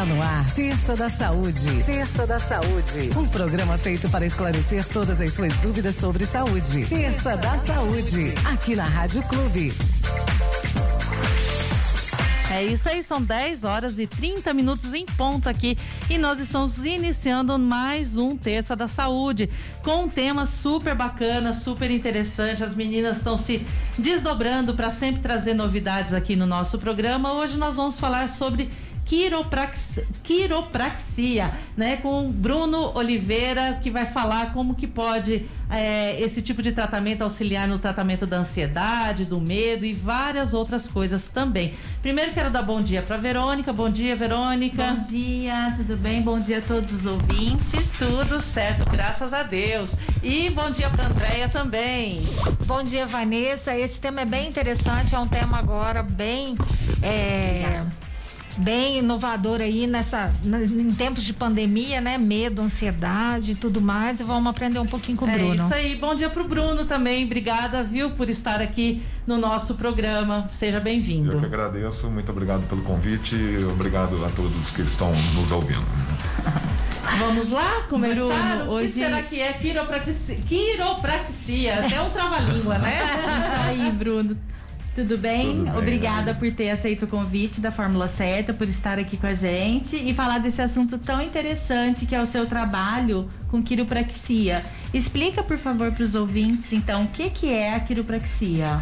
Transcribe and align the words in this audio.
Está 0.00 0.14
no 0.14 0.22
ar, 0.22 0.50
Terça 0.54 0.96
da 0.96 1.10
Saúde. 1.10 1.82
Terça 1.84 2.26
da 2.26 2.38
Saúde. 2.38 3.10
Um 3.18 3.28
programa 3.28 3.76
feito 3.76 4.08
para 4.08 4.24
esclarecer 4.24 4.88
todas 4.88 5.20
as 5.20 5.34
suas 5.34 5.54
dúvidas 5.58 5.94
sobre 5.94 6.24
saúde. 6.24 6.86
Terça 6.86 7.36
da 7.36 7.58
Saúde. 7.58 8.32
Aqui 8.46 8.74
na 8.74 8.84
Rádio 8.84 9.22
Clube. 9.24 9.74
É 12.50 12.64
isso 12.64 12.88
aí, 12.88 13.02
são 13.02 13.20
10 13.20 13.62
horas 13.62 13.98
e 13.98 14.06
30 14.06 14.54
minutos 14.54 14.94
em 14.94 15.04
ponto 15.04 15.48
aqui 15.48 15.76
e 16.08 16.16
nós 16.16 16.40
estamos 16.40 16.78
iniciando 16.78 17.58
mais 17.58 18.16
um 18.16 18.36
Terça 18.36 18.74
da 18.74 18.88
Saúde 18.88 19.48
com 19.84 20.04
um 20.04 20.08
tema 20.08 20.46
super 20.46 20.94
bacana, 20.94 21.52
super 21.52 21.90
interessante. 21.90 22.64
As 22.64 22.74
meninas 22.74 23.18
estão 23.18 23.36
se 23.36 23.64
desdobrando 23.98 24.74
para 24.74 24.90
sempre 24.90 25.20
trazer 25.20 25.52
novidades 25.54 26.14
aqui 26.14 26.34
no 26.34 26.46
nosso 26.46 26.78
programa. 26.78 27.34
Hoje 27.34 27.58
nós 27.58 27.76
vamos 27.76 28.00
falar 28.00 28.28
sobre 28.28 28.68
quiropraxia, 29.10 30.06
quiropraxia, 30.22 31.52
né? 31.76 31.96
Com 31.96 32.28
o 32.28 32.32
Bruno 32.32 32.96
Oliveira, 32.96 33.76
que 33.82 33.90
vai 33.90 34.06
falar 34.06 34.52
como 34.52 34.76
que 34.76 34.86
pode 34.86 35.48
é, 35.68 36.20
esse 36.20 36.40
tipo 36.40 36.62
de 36.62 36.70
tratamento 36.70 37.22
auxiliar 37.22 37.66
no 37.66 37.80
tratamento 37.80 38.24
da 38.24 38.36
ansiedade, 38.36 39.24
do 39.24 39.40
medo 39.40 39.84
e 39.84 39.92
várias 39.92 40.54
outras 40.54 40.86
coisas 40.86 41.24
também. 41.24 41.74
Primeiro 42.00 42.32
quero 42.32 42.50
dar 42.50 42.62
bom 42.62 42.80
dia 42.80 43.02
para 43.02 43.16
Verônica. 43.16 43.72
Bom 43.72 43.90
dia, 43.90 44.14
Verônica. 44.14 44.80
Bom 44.80 45.02
dia, 45.02 45.74
tudo 45.76 45.96
bem? 45.96 46.22
Bom 46.22 46.38
dia 46.38 46.58
a 46.58 46.62
todos 46.62 46.92
os 46.92 47.04
ouvintes. 47.04 47.90
Tudo 47.98 48.40
certo, 48.40 48.88
graças 48.88 49.32
a 49.32 49.42
Deus. 49.42 49.96
E 50.22 50.50
bom 50.50 50.70
dia 50.70 50.88
para 50.88 51.08
Andréia 51.08 51.48
também. 51.48 52.22
Bom 52.64 52.84
dia, 52.84 53.08
Vanessa. 53.08 53.76
Esse 53.76 53.98
tema 53.98 54.20
é 54.20 54.24
bem 54.24 54.48
interessante, 54.48 55.16
é 55.16 55.18
um 55.18 55.26
tema 55.26 55.58
agora 55.58 56.00
bem 56.00 56.56
é, 57.02 57.82
bem 58.60 58.98
inovador 58.98 59.60
aí 59.60 59.86
nessa 59.86 60.32
em 60.44 60.92
tempos 60.92 61.24
de 61.24 61.32
pandemia, 61.32 62.00
né? 62.00 62.18
Medo, 62.18 62.62
ansiedade, 62.62 63.52
e 63.52 63.54
tudo 63.54 63.80
mais. 63.80 64.20
E 64.20 64.24
vamos 64.24 64.48
aprender 64.50 64.78
um 64.78 64.86
pouquinho 64.86 65.16
com 65.16 65.24
o 65.24 65.28
é 65.28 65.38
Bruno. 65.38 65.62
É 65.62 65.64
isso 65.64 65.74
aí. 65.74 65.96
Bom 65.96 66.14
dia 66.14 66.28
pro 66.28 66.46
Bruno 66.46 66.84
também. 66.84 67.24
Obrigada, 67.24 67.82
viu, 67.82 68.10
por 68.10 68.28
estar 68.28 68.60
aqui 68.60 69.02
no 69.26 69.38
nosso 69.38 69.74
programa. 69.74 70.46
Seja 70.50 70.78
bem-vindo. 70.78 71.32
Eu 71.32 71.40
que 71.40 71.46
agradeço. 71.46 72.10
Muito 72.10 72.30
obrigado 72.30 72.68
pelo 72.68 72.82
convite. 72.82 73.34
Obrigado 73.72 74.24
a 74.24 74.30
todos 74.30 74.70
que 74.70 74.82
estão 74.82 75.12
nos 75.34 75.50
ouvindo. 75.50 75.84
Vamos 77.18 77.50
lá 77.50 77.82
começar? 77.88 78.14
Bruno, 78.14 78.70
hoje... 78.72 78.84
O 78.84 78.94
que 78.94 79.00
será 79.00 79.22
que 79.22 79.40
é 79.40 79.52
quiropraxia? 79.52 80.36
Quiropraxia, 80.46 81.80
até 81.80 82.00
um 82.00 82.10
trava-língua, 82.10 82.78
né? 82.78 82.98
aí, 83.66 83.90
Bruno. 83.90 84.36
Tudo 84.94 85.16
bem? 85.16 85.52
Tudo 85.52 85.64
bem 85.64 85.76
Obrigada 85.76 86.32
né? 86.32 86.38
por 86.38 86.50
ter 86.52 86.70
aceito 86.70 87.04
o 87.04 87.08
convite 87.08 87.60
da 87.60 87.70
Fórmula 87.70 88.08
Certa, 88.08 88.52
por 88.52 88.68
estar 88.68 88.98
aqui 88.98 89.16
com 89.16 89.26
a 89.26 89.34
gente 89.34 89.96
e 89.96 90.12
falar 90.12 90.38
desse 90.38 90.60
assunto 90.60 90.98
tão 90.98 91.22
interessante 91.22 92.06
que 92.06 92.14
é 92.14 92.20
o 92.20 92.26
seu 92.26 92.44
trabalho 92.46 93.28
com 93.48 93.62
quiropraxia. 93.62 94.64
Explica, 94.92 95.42
por 95.42 95.56
favor, 95.56 95.92
para 95.92 96.02
os 96.02 96.14
ouvintes, 96.14 96.72
então, 96.72 97.04
o 97.04 97.08
que, 97.08 97.30
que 97.30 97.52
é 97.52 97.74
a 97.74 97.80
quiropraxia? 97.80 98.80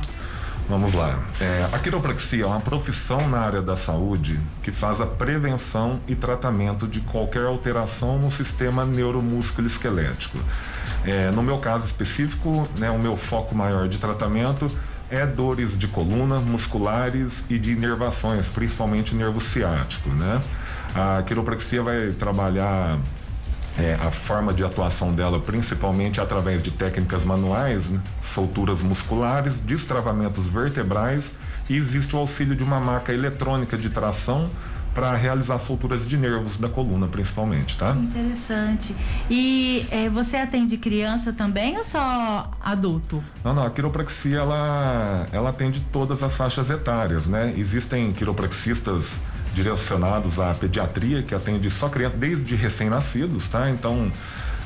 Vamos 0.68 0.92
lá. 0.92 1.18
É, 1.40 1.66
a 1.72 1.78
quiropraxia 1.78 2.44
é 2.44 2.46
uma 2.46 2.60
profissão 2.60 3.26
na 3.26 3.38
área 3.38 3.62
da 3.62 3.74
saúde 3.74 4.38
que 4.62 4.70
faz 4.70 5.00
a 5.00 5.06
prevenção 5.06 5.98
e 6.06 6.14
tratamento 6.14 6.86
de 6.86 7.00
qualquer 7.00 7.44
alteração 7.44 8.18
no 8.18 8.30
sistema 8.30 8.84
neuromúsculo 8.84 9.66
esquelético. 9.66 10.38
É, 11.04 11.30
no 11.30 11.42
meu 11.42 11.56
caso 11.56 11.86
específico, 11.86 12.68
né, 12.78 12.90
o 12.90 12.98
meu 12.98 13.16
foco 13.16 13.54
maior 13.54 13.88
de 13.88 13.96
tratamento 13.96 14.66
é 15.10 15.26
dores 15.26 15.78
de 15.78 15.88
coluna, 15.88 16.38
musculares 16.40 17.42
e 17.48 17.58
de 17.58 17.72
inervações, 17.72 18.48
principalmente 18.48 19.14
nervo 19.14 19.40
ciático, 19.40 20.10
né? 20.10 20.40
A 20.94 21.22
quiropraxia 21.22 21.82
vai 21.82 22.10
trabalhar 22.12 22.98
é, 23.78 23.94
a 23.94 24.10
forma 24.10 24.52
de 24.52 24.64
atuação 24.64 25.14
dela 25.14 25.40
principalmente 25.40 26.20
através 26.20 26.62
de 26.62 26.70
técnicas 26.70 27.24
manuais, 27.24 27.86
né? 27.86 28.00
solturas 28.24 28.82
musculares, 28.82 29.60
destravamentos 29.60 30.46
vertebrais 30.48 31.30
e 31.70 31.76
existe 31.76 32.16
o 32.16 32.18
auxílio 32.18 32.56
de 32.56 32.64
uma 32.64 32.80
maca 32.80 33.12
eletrônica 33.12 33.76
de 33.78 33.88
tração 33.88 34.50
para 34.98 35.14
realizar 35.14 35.58
solturas 35.58 36.08
de 36.08 36.16
nervos 36.16 36.56
da 36.56 36.68
coluna, 36.68 37.06
principalmente, 37.06 37.78
tá? 37.78 37.92
Interessante. 37.92 38.96
E 39.30 39.86
é, 39.92 40.10
você 40.10 40.36
atende 40.36 40.76
criança 40.76 41.32
também 41.32 41.78
ou 41.78 41.84
só 41.84 42.50
adulto? 42.60 43.22
Não, 43.44 43.54
não. 43.54 43.64
A 43.64 43.70
quiropraxia 43.70 44.38
ela, 44.38 45.28
ela 45.30 45.50
atende 45.50 45.80
todas 45.92 46.20
as 46.20 46.34
faixas 46.34 46.68
etárias, 46.68 47.28
né? 47.28 47.54
Existem 47.56 48.12
quiropraxistas 48.12 49.12
direcionados 49.54 50.40
à 50.40 50.52
pediatria 50.52 51.22
que 51.22 51.32
atende 51.32 51.70
só 51.70 51.88
criança 51.88 52.16
desde 52.16 52.56
recém-nascidos, 52.56 53.46
tá? 53.46 53.70
Então 53.70 54.10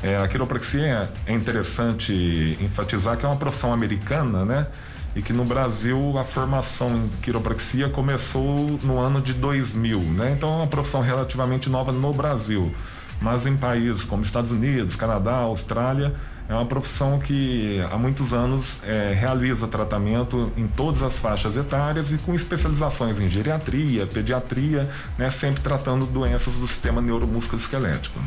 é, 0.01 0.17
a 0.17 0.27
quiropraxia 0.27 1.11
é 1.27 1.33
interessante 1.33 2.57
enfatizar 2.59 3.17
que 3.17 3.25
é 3.25 3.29
uma 3.29 3.37
profissão 3.37 3.71
americana, 3.71 4.43
né? 4.43 4.67
E 5.15 5.21
que 5.21 5.33
no 5.33 5.43
Brasil 5.43 6.17
a 6.17 6.23
formação 6.23 6.89
em 6.89 7.09
quiropraxia 7.21 7.89
começou 7.89 8.79
no 8.83 8.99
ano 8.99 9.21
de 9.21 9.33
2000, 9.33 9.99
né? 9.99 10.33
Então 10.35 10.49
é 10.49 10.55
uma 10.57 10.67
profissão 10.67 11.01
relativamente 11.01 11.69
nova 11.69 11.91
no 11.91 12.13
Brasil, 12.13 12.73
mas 13.21 13.45
em 13.45 13.55
países 13.55 14.03
como 14.03 14.23
Estados 14.23 14.51
Unidos, 14.51 14.95
Canadá, 14.95 15.35
Austrália 15.35 16.13
é 16.47 16.53
uma 16.53 16.65
profissão 16.65 17.19
que 17.19 17.79
há 17.89 17.97
muitos 17.97 18.33
anos 18.33 18.79
é, 18.83 19.13
realiza 19.17 19.65
tratamento 19.65 20.51
em 20.57 20.67
todas 20.67 21.01
as 21.01 21.17
faixas 21.17 21.55
etárias 21.55 22.11
e 22.11 22.17
com 22.17 22.35
especializações 22.35 23.19
em 23.19 23.29
geriatria, 23.29 24.05
pediatria, 24.05 24.89
né, 25.17 25.29
sempre 25.31 25.61
tratando 25.61 26.05
doenças 26.05 26.55
do 26.55 26.67
sistema 26.67 27.01
neuromúsculo 27.01 27.61
esquelético. 27.61 28.19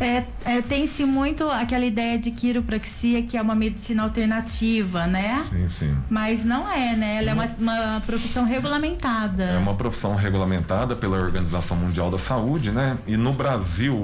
É, 0.00 0.24
é, 0.44 0.62
tem-se 0.62 1.04
muito 1.04 1.48
aquela 1.48 1.84
ideia 1.84 2.18
de 2.18 2.30
quiropraxia 2.30 3.22
que 3.22 3.36
é 3.36 3.42
uma 3.42 3.54
medicina 3.54 4.02
alternativa, 4.02 5.06
né? 5.06 5.44
Sim, 5.48 5.68
sim. 5.68 5.98
Mas 6.10 6.44
não 6.44 6.70
é, 6.70 6.96
né? 6.96 7.18
Ela 7.18 7.30
é 7.30 7.34
uma, 7.34 7.56
uma 7.58 8.02
profissão 8.04 8.44
regulamentada. 8.44 9.44
É 9.44 9.58
uma 9.58 9.74
profissão 9.74 10.14
regulamentada 10.16 10.96
pela 10.96 11.18
Organização 11.18 11.76
Mundial 11.76 12.10
da 12.10 12.18
Saúde, 12.18 12.72
né? 12.72 12.98
E 13.06 13.16
no 13.16 13.32
Brasil, 13.32 14.02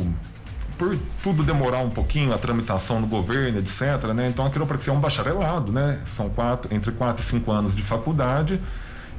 por 0.78 0.96
tudo 1.22 1.42
demorar 1.42 1.78
um 1.78 1.90
pouquinho, 1.90 2.32
a 2.32 2.38
tramitação 2.38 3.00
no 3.00 3.06
governo, 3.06 3.58
etc., 3.58 4.12
né? 4.14 4.28
Então 4.28 4.46
a 4.46 4.50
quiropraxia 4.50 4.92
é 4.92 4.96
um 4.96 5.00
bacharelado, 5.00 5.72
né? 5.72 6.00
São 6.16 6.30
quatro, 6.30 6.72
entre 6.72 6.92
quatro 6.92 7.24
e 7.24 7.28
cinco 7.28 7.50
anos 7.50 7.74
de 7.74 7.82
faculdade. 7.82 8.60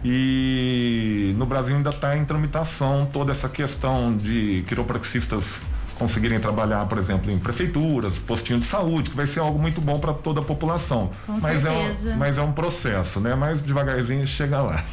E 0.04 1.36
no 1.38 1.46
Brasil 1.46 1.76
ainda 1.76 1.90
está 1.90 2.16
em 2.16 2.24
tramitação 2.24 3.10
toda 3.12 3.34
essa 3.34 3.50
questão 3.50 4.16
de 4.16 4.64
quiropraxistas 4.66 5.60
conseguirem 6.00 6.40
trabalhar, 6.40 6.86
por 6.86 6.98
exemplo, 6.98 7.30
em 7.30 7.38
prefeituras, 7.38 8.18
postinho 8.18 8.60
de 8.60 8.66
saúde, 8.66 9.10
que 9.10 9.16
vai 9.16 9.28
ser 9.28 9.42
algo 9.42 9.60
muito 9.60 9.82
bom 9.82 10.00
para 10.00 10.14
toda 10.14 10.40
a 10.40 10.44
população. 10.44 11.12
Com 11.28 11.34
mas 11.34 11.62
certeza. 11.62 12.10
É 12.10 12.14
um, 12.14 12.18
mas 12.18 12.38
é 12.38 12.42
um 12.42 12.54
processo, 12.54 13.20
né? 13.20 13.36
Mas 13.36 13.62
devagarzinho 13.62 14.26
chega 14.26 14.62
lá. 14.62 14.84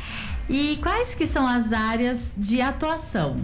E 0.50 0.78
quais 0.82 1.14
que 1.14 1.26
são 1.26 1.46
as 1.46 1.72
áreas 1.72 2.34
de 2.36 2.60
atuação? 2.60 3.36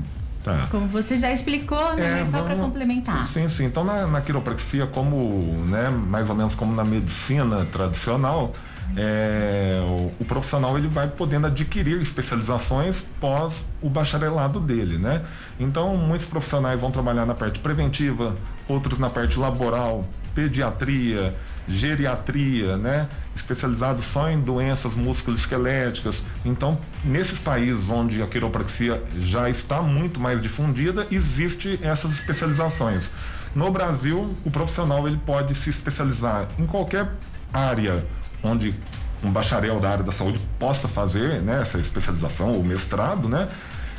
Tá. 0.44 0.66
Como 0.70 0.88
você 0.88 1.18
já 1.18 1.32
explicou, 1.32 1.94
né? 1.94 2.22
É, 2.22 2.26
só 2.26 2.42
para 2.42 2.56
complementar. 2.56 3.24
Sim, 3.26 3.48
sim. 3.48 3.64
Então 3.64 3.84
na, 3.84 4.06
na, 4.06 4.20
quiropraxia, 4.20 4.86
como, 4.88 5.64
né, 5.68 5.88
mais 5.88 6.28
ou 6.28 6.34
menos 6.34 6.54
como 6.54 6.74
na 6.74 6.84
medicina 6.84 7.64
tradicional, 7.66 8.52
é, 8.96 9.80
o, 9.82 10.12
o, 10.20 10.24
profissional 10.24 10.76
ele 10.76 10.88
vai 10.88 11.08
podendo 11.08 11.46
adquirir 11.46 12.00
especializações 12.00 13.06
pós 13.20 13.64
o 13.80 13.88
bacharelado 13.88 14.60
dele, 14.60 14.98
né? 14.98 15.24
Então 15.58 15.96
muitos 15.96 16.26
profissionais 16.26 16.80
vão 16.80 16.90
trabalhar 16.90 17.24
na 17.24 17.34
parte 17.34 17.58
preventiva, 17.58 18.36
outros 18.68 18.98
na 18.98 19.08
parte 19.08 19.38
laboral, 19.38 20.06
pediatria, 20.34 21.34
geriatria, 21.66 22.76
né? 22.76 23.08
Especializados 23.34 24.04
só 24.04 24.30
em 24.30 24.40
doenças 24.40 24.94
musculoesqueléticas. 24.94 26.22
Então, 26.44 26.78
nesses 27.04 27.38
países 27.38 27.88
onde 27.88 28.22
a 28.22 28.26
quiropraxia 28.26 29.02
já 29.18 29.48
está 29.48 29.80
muito 29.80 30.20
mais 30.20 30.42
difundida, 30.42 31.06
existe 31.10 31.78
essas 31.82 32.12
especializações. 32.12 33.10
No 33.54 33.70
Brasil, 33.70 34.34
o 34.44 34.50
profissional 34.50 35.06
ele 35.06 35.20
pode 35.24 35.54
se 35.54 35.70
especializar 35.70 36.48
em 36.58 36.66
qualquer 36.66 37.12
área 37.52 38.04
onde 38.42 38.74
um 39.22 39.30
bacharel 39.30 39.78
da 39.78 39.90
área 39.90 40.04
da 40.04 40.12
saúde 40.12 40.40
possa 40.58 40.88
fazer 40.88 41.40
né, 41.42 41.62
essa 41.62 41.78
especialização 41.78 42.50
ou 42.50 42.62
mestrado, 42.62 43.28
né? 43.28 43.48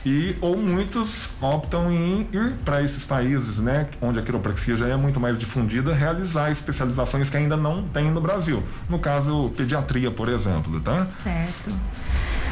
E, 0.05 0.35
ou 0.41 0.57
muitos 0.57 1.29
optam 1.41 1.89
em 1.89 2.27
ir 2.33 2.55
para 2.65 2.83
esses 2.83 3.05
países, 3.05 3.57
né, 3.57 3.87
onde 4.01 4.19
a 4.19 4.21
quiropraxia 4.21 4.75
já 4.75 4.87
é 4.87 4.97
muito 4.97 5.17
mais 5.17 5.39
difundida, 5.39 5.93
realizar 5.93 6.51
especializações 6.51 7.29
que 7.29 7.37
ainda 7.37 7.55
não 7.55 7.83
tem 7.87 8.11
no 8.11 8.19
Brasil. 8.19 8.61
No 8.89 8.99
caso, 8.99 9.53
pediatria, 9.55 10.11
por 10.11 10.27
exemplo, 10.27 10.81
tá? 10.81 11.07
Certo. 11.23 11.79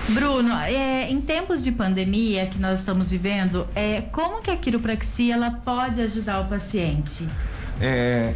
Bruno, 0.09 0.53
é, 0.59 1.09
em 1.11 1.19
tempos 1.19 1.61
de 1.61 1.73
pandemia 1.73 2.45
que 2.47 2.57
nós 2.57 2.79
estamos 2.79 3.11
vivendo, 3.11 3.67
é, 3.75 4.01
como 4.13 4.41
que 4.41 4.49
a 4.49 4.55
quiropraxia 4.55 5.33
ela 5.33 5.51
pode 5.51 6.01
ajudar 6.01 6.39
o 6.39 6.45
paciente? 6.45 7.27
É, 7.81 8.33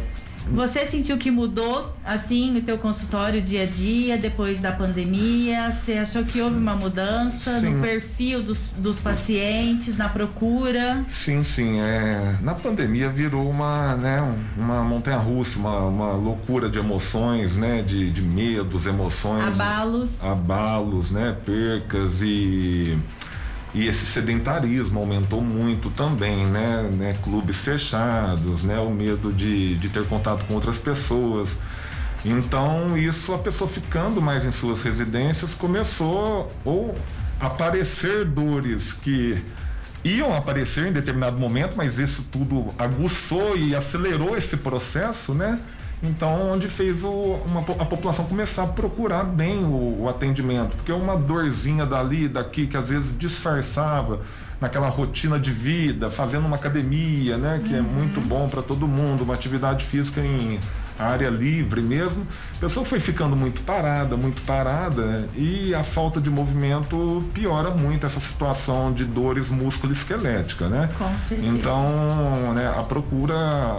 Você 0.52 0.86
sentiu 0.86 1.18
que 1.18 1.30
mudou 1.30 1.92
assim 2.04 2.52
no 2.52 2.60
teu 2.60 2.78
consultório 2.78 3.42
dia 3.42 3.64
a 3.64 3.66
dia 3.66 4.16
depois 4.16 4.60
da 4.60 4.72
pandemia? 4.72 5.72
Você 5.72 5.94
achou 5.94 6.24
que 6.24 6.40
houve 6.40 6.56
uma 6.56 6.74
mudança 6.74 7.60
sim. 7.60 7.70
no 7.70 7.82
perfil 7.82 8.42
dos, 8.42 8.68
dos 8.76 9.00
pacientes, 9.00 9.96
na 9.96 10.08
procura? 10.08 11.04
Sim, 11.08 11.42
sim. 11.42 11.80
É, 11.80 12.36
na 12.40 12.54
pandemia 12.54 13.08
virou 13.08 13.50
uma, 13.50 13.96
né, 13.96 14.22
uma 14.56 14.82
montanha 14.82 15.18
russa, 15.18 15.58
uma, 15.58 15.80
uma 15.80 16.12
loucura 16.12 16.68
de 16.68 16.78
emoções, 16.78 17.56
né? 17.56 17.82
De, 17.82 18.10
de 18.10 18.22
medos, 18.22 18.86
emoções. 18.86 19.60
Abalos. 19.60 20.22
Abalos, 20.22 21.10
né? 21.10 21.36
Percas 21.44 22.20
e 22.22 22.98
e 23.74 23.86
esse 23.86 24.06
sedentarismo 24.06 24.98
aumentou 24.98 25.42
muito 25.42 25.90
também, 25.90 26.46
né? 26.46 26.82
né? 26.82 27.16
Clubes 27.22 27.58
fechados, 27.58 28.64
né? 28.64 28.78
O 28.78 28.90
medo 28.90 29.32
de, 29.32 29.76
de 29.76 29.88
ter 29.88 30.06
contato 30.06 30.46
com 30.46 30.54
outras 30.54 30.78
pessoas. 30.78 31.56
Então, 32.24 32.96
isso, 32.96 33.34
a 33.34 33.38
pessoa 33.38 33.68
ficando 33.68 34.20
mais 34.20 34.44
em 34.44 34.50
suas 34.50 34.82
residências, 34.82 35.54
começou 35.54 36.52
ou 36.64 36.94
aparecer 37.38 38.24
dores 38.24 38.92
que 38.92 39.44
iam 40.02 40.34
aparecer 40.34 40.86
em 40.86 40.92
determinado 40.92 41.38
momento, 41.38 41.76
mas 41.76 41.98
isso 41.98 42.24
tudo 42.30 42.68
aguçou 42.78 43.56
e 43.56 43.74
acelerou 43.74 44.36
esse 44.36 44.56
processo, 44.56 45.34
né? 45.34 45.60
Então, 46.08 46.52
onde 46.52 46.68
fez 46.68 47.02
o, 47.02 47.10
uma, 47.10 47.60
a 47.60 47.84
população 47.84 48.24
começar 48.24 48.62
a 48.62 48.66
procurar 48.66 49.24
bem 49.24 49.64
o, 49.64 50.02
o 50.02 50.08
atendimento, 50.08 50.76
porque 50.76 50.92
uma 50.92 51.16
dorzinha 51.16 51.84
dali, 51.84 52.28
daqui, 52.28 52.66
que 52.66 52.76
às 52.76 52.88
vezes 52.88 53.16
disfarçava 53.18 54.20
naquela 54.60 54.88
rotina 54.88 55.38
de 55.38 55.50
vida, 55.50 56.10
fazendo 56.10 56.46
uma 56.46 56.56
academia, 56.56 57.36
né, 57.36 57.60
que 57.64 57.72
uhum. 57.72 57.78
é 57.78 57.82
muito 57.82 58.20
bom 58.20 58.48
para 58.48 58.62
todo 58.62 58.86
mundo, 58.86 59.24
uma 59.24 59.34
atividade 59.34 59.84
física 59.84 60.20
em 60.20 60.58
área 60.98 61.28
livre 61.28 61.80
mesmo, 61.82 62.26
a 62.56 62.60
pessoa 62.60 62.84
foi 62.86 63.00
ficando 63.00 63.36
muito 63.36 63.60
parada, 63.62 64.16
muito 64.16 64.42
parada 64.42 65.28
e 65.34 65.74
a 65.74 65.84
falta 65.84 66.20
de 66.20 66.30
movimento 66.30 67.24
piora 67.32 67.70
muito 67.70 68.06
essa 68.06 68.20
situação 68.20 68.92
de 68.92 69.04
dores 69.04 69.48
músculo-esquelética, 69.48 70.68
né? 70.68 70.88
Com 70.96 71.18
certeza. 71.20 71.48
Então, 71.48 72.52
né, 72.54 72.72
a 72.76 72.82
procura 72.82 73.34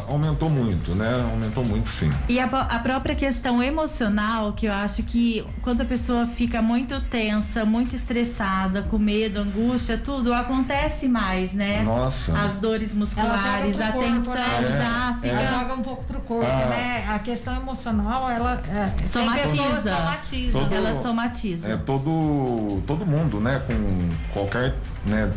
aumentou 0.08 0.50
muito, 0.50 0.94
né? 0.94 1.14
Aumentou 1.32 1.66
muito 1.66 1.90
sim. 1.90 2.12
E 2.30 2.40
a, 2.40 2.46
a 2.46 2.80
própria 2.80 3.16
questão 3.16 3.62
emocional, 3.62 4.54
que 4.54 4.68
eu 4.68 4.74
acho 4.74 5.04
que 5.04 5.46
quando 5.62 5.82
a 5.82 5.86
pessoa 5.86 6.28
fica 6.28 6.62
muito 6.62 7.00
tensa, 7.02 7.66
muito 7.66 7.96
estressada, 7.96 8.84
com 8.84 8.98
medo, 8.98 9.40
angústia, 9.40 9.98
tudo, 9.98 10.34
acontece 10.34 11.08
mais, 11.08 11.52
né? 11.52 11.84
Nossa. 11.84 12.38
As 12.38 12.54
dores 12.54 12.94
musculares, 12.94 13.80
a 13.80 13.92
tensão 13.92 14.34
né? 14.34 14.78
já 14.78 15.18
fica... 15.22 15.67
Um 15.78 15.84
pouco 15.84 16.04
pro 16.06 16.20
corpo, 16.22 16.50
ah. 16.50 16.70
né? 16.70 17.06
a 17.08 17.20
questão 17.20 17.56
emocional, 17.56 18.30
ela 18.30 18.60
é, 18.68 19.08
somatiza. 19.08 19.96
somatiza. 19.96 20.60
Todo, 20.60 20.74
ela 20.74 21.02
somatiza. 21.02 21.70
É 21.70 21.78
todo, 21.78 22.82
todo 22.88 23.06
mundo, 23.06 23.40
né? 23.40 23.62
Com 23.68 24.10
qualquer, 24.34 24.76
né? 25.06 25.32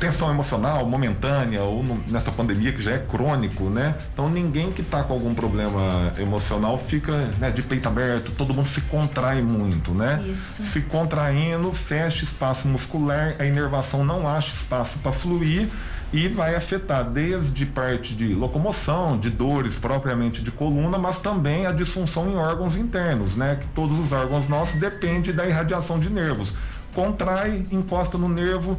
tensão 0.00 0.30
emocional 0.30 0.88
momentânea 0.88 1.62
ou 1.62 1.82
no, 1.82 2.02
nessa 2.10 2.32
pandemia 2.32 2.72
que 2.72 2.80
já 2.80 2.92
é 2.92 2.98
crônico, 2.98 3.68
né? 3.68 3.94
Então 4.12 4.28
ninguém 4.28 4.72
que 4.72 4.80
está 4.80 5.02
com 5.02 5.12
algum 5.12 5.34
problema 5.34 6.12
emocional 6.18 6.78
fica 6.78 7.12
né, 7.38 7.50
de 7.50 7.62
peito 7.62 7.86
aberto, 7.86 8.32
todo 8.32 8.54
mundo 8.54 8.66
se 8.66 8.80
contrai 8.82 9.42
muito, 9.42 9.92
né? 9.92 10.24
Isso. 10.26 10.64
Se 10.64 10.80
contraindo, 10.82 11.72
fecha 11.72 12.24
espaço 12.24 12.66
muscular, 12.66 13.34
a 13.38 13.44
inervação 13.44 14.04
não 14.04 14.26
acha 14.26 14.54
espaço 14.54 14.98
para 15.00 15.12
fluir 15.12 15.68
e 16.12 16.28
vai 16.28 16.54
afetar 16.54 17.08
desde 17.08 17.64
parte 17.64 18.14
de 18.14 18.34
locomoção, 18.34 19.18
de 19.18 19.30
dores 19.30 19.76
propriamente 19.76 20.42
de 20.42 20.50
coluna, 20.50 20.98
mas 20.98 21.18
também 21.18 21.66
a 21.66 21.72
disfunção 21.72 22.30
em 22.30 22.36
órgãos 22.36 22.76
internos, 22.76 23.34
né? 23.34 23.56
Que 23.60 23.66
todos 23.68 23.98
os 23.98 24.12
órgãos 24.12 24.46
nossos 24.46 24.78
dependem 24.78 25.34
da 25.34 25.46
irradiação 25.46 25.98
de 25.98 26.10
nervos. 26.10 26.54
Contrai, 26.94 27.64
encosta 27.70 28.18
no 28.18 28.28
nervo, 28.28 28.78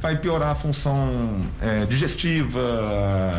vai 0.00 0.16
piorar 0.16 0.50
a 0.50 0.54
função 0.54 1.40
é, 1.60 1.84
digestiva, 1.84 2.60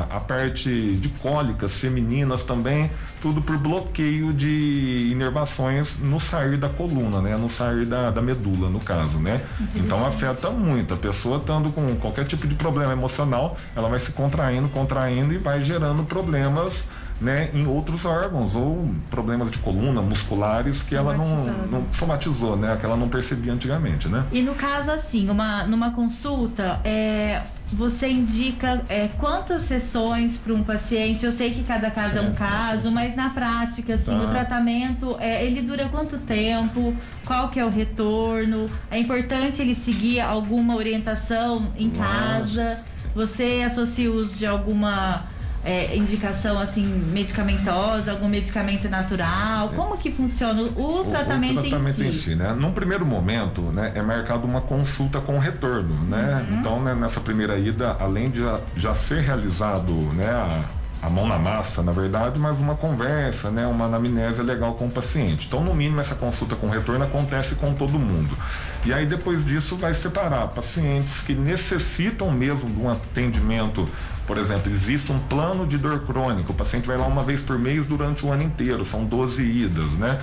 a 0.10 0.20
parte 0.20 0.70
de 0.70 1.10
cólicas 1.22 1.76
femininas 1.76 2.44
também, 2.44 2.92
tudo 3.22 3.42
por 3.42 3.58
bloqueio 3.58 4.34
de 4.34 5.10
inervações 5.12 5.96
no 6.00 6.20
sair 6.20 6.58
da 6.58 6.70
coluna, 6.70 7.22
né? 7.22 7.38
No 7.38 7.50
sair 7.50 7.86
da, 7.86 8.12
da 8.12 8.22
medula, 8.22 8.70
no 8.70 8.80
caso, 8.80 9.20
né? 9.20 9.42
Então 9.76 10.06
afeta 10.06 10.50
muito. 10.52 10.94
A 10.94 10.98
pessoa 10.98 11.38
estando 11.38 11.72
com 11.72 11.96
qualquer 11.96 12.26
tipo 12.26 12.48
de 12.48 12.56
problema 12.56 12.92
emocional, 12.92 13.58
ela 13.76 13.88
vai 13.88 14.00
se 14.00 14.12
contraindo, 14.12 14.68
contraindo 14.70 15.34
e 15.34 15.38
vai 15.38 15.62
gerando 15.62 16.04
problemas 16.04 16.84
né, 17.20 17.50
em 17.54 17.68
outros 17.68 18.06
órgãos 18.06 18.56
ou 18.56 18.90
problemas 19.10 19.52
de 19.52 19.58
coluna 19.58 20.02
musculares 20.02 20.82
que 20.82 20.96
ela 20.96 21.14
não, 21.14 21.26
não 21.68 21.86
somatizou, 21.92 22.56
né, 22.56 22.78
que 22.80 22.86
ela 22.86 22.96
não 22.96 23.10
percebia 23.10 23.54
antigamente, 23.54 24.08
né? 24.08 24.26
E 24.32 24.42
no 24.42 24.56
caso 24.56 24.92
assim, 24.92 25.30
uma 25.30 25.64
numa 25.66 25.92
consulta, 25.92 26.80
é, 26.84 27.42
você 27.74 28.08
indica 28.08 28.84
é, 28.90 29.10
quantas 29.20 29.64
sessões 29.64 30.38
para 30.38 30.54
um 30.54 30.64
paciente? 30.64 31.26
Eu 31.26 31.32
sei 31.32 31.52
que 31.52 31.64
cada 31.64 31.92
caso 31.92 32.18
é, 32.18 32.20
é 32.20 32.22
um 32.22 32.34
caso, 32.34 32.92
mas 32.92 33.16
na 33.16 33.30
prática, 33.30 33.96
assim, 33.96 34.18
tá. 34.18 34.24
o 34.24 34.30
tratamento, 34.30 35.18
é, 35.20 35.46
ele 35.46 35.62
dura 35.62 35.88
quanto 35.90 36.18
tempo? 36.18 36.96
Qual 37.26 37.50
que 37.50 37.60
é 37.60 37.66
o 37.66 37.70
retorno? 37.70 38.70
É 38.90 38.98
importante 38.98 39.62
ele 39.62 39.76
seguir 39.76 40.20
alguma 40.20 40.76
orientação 40.76 41.72
em 41.78 41.90
Nossa. 41.90 42.10
casa? 42.10 42.80
Você 43.14 43.64
associa 43.66 44.10
o 44.12 44.16
uso 44.16 44.38
de 44.38 44.46
alguma 44.46 45.26
é, 45.64 45.96
indicação 45.96 46.58
assim 46.60 46.86
medicamentosa, 47.12 48.12
algum 48.12 48.28
medicamento 48.28 48.88
natural? 48.90 49.70
Como 49.70 49.98
que 49.98 50.12
funciona 50.12 50.62
o, 50.62 51.02
o 51.02 51.04
tratamento, 51.04 51.60
o 51.60 51.62
tratamento 51.62 52.04
em 52.04 52.12
si? 52.12 52.18
Em 52.18 52.22
si 52.22 52.36
né? 52.36 52.54
Num 52.54 52.72
primeiro 52.72 53.06
momento, 53.06 53.62
né, 53.62 53.92
é 53.96 54.02
marcado 54.02 54.48
uma 54.48 54.62
consulta 54.62 55.20
com 55.20 55.38
retorno, 55.40 55.96
né? 56.06 56.46
Uhum. 56.50 56.60
Então, 56.60 56.82
né, 56.82 56.96
nessa 56.96 57.20
primeira 57.20 57.58
ida, 57.58 57.96
além 58.00 58.30
de 58.30 58.40
já, 58.40 58.60
já 58.76 58.96
ser 58.96 59.22
realizado, 59.22 59.94
né, 60.14 60.30
a, 60.30 60.64
a 61.02 61.10
mão 61.10 61.28
na 61.28 61.38
massa, 61.38 61.82
na 61.82 61.92
verdade, 61.92 62.38
mas 62.40 62.60
uma 62.60 62.76
conversa, 62.76 63.50
né, 63.50 63.66
uma 63.66 63.86
anamnese 63.86 64.42
legal 64.42 64.74
com 64.74 64.88
o 64.88 64.90
paciente. 64.90 65.48
Então, 65.48 65.64
no 65.64 65.74
mínimo, 65.74 66.02
essa 66.02 66.16
consulta 66.16 66.56
com 66.56 66.68
retorno 66.68 67.04
acontece 67.06 67.56
com 67.56 67.74
todo 67.74 67.98
mundo. 67.98 68.38
E 68.86 68.94
aí, 68.94 69.06
depois 69.06 69.46
disso, 69.46 69.78
vai 69.78 69.94
separar 69.94 70.48
pacientes 70.48 71.22
que 71.22 71.34
necessitam 71.34 72.32
mesmo 72.32 72.70
de 72.70 72.80
um 72.80 72.90
atendimento. 72.90 73.88
Por 74.30 74.38
exemplo, 74.38 74.72
existe 74.72 75.12
um 75.12 75.18
plano 75.18 75.66
de 75.66 75.76
dor 75.76 76.02
crônica, 76.02 76.52
o 76.52 76.54
paciente 76.54 76.86
vai 76.86 76.96
lá 76.96 77.08
uma 77.08 77.24
vez 77.24 77.42
por 77.42 77.58
mês 77.58 77.88
durante 77.88 78.24
o 78.24 78.32
ano 78.32 78.44
inteiro, 78.44 78.86
são 78.86 79.04
12 79.04 79.42
idas, 79.42 79.92
né? 79.94 80.20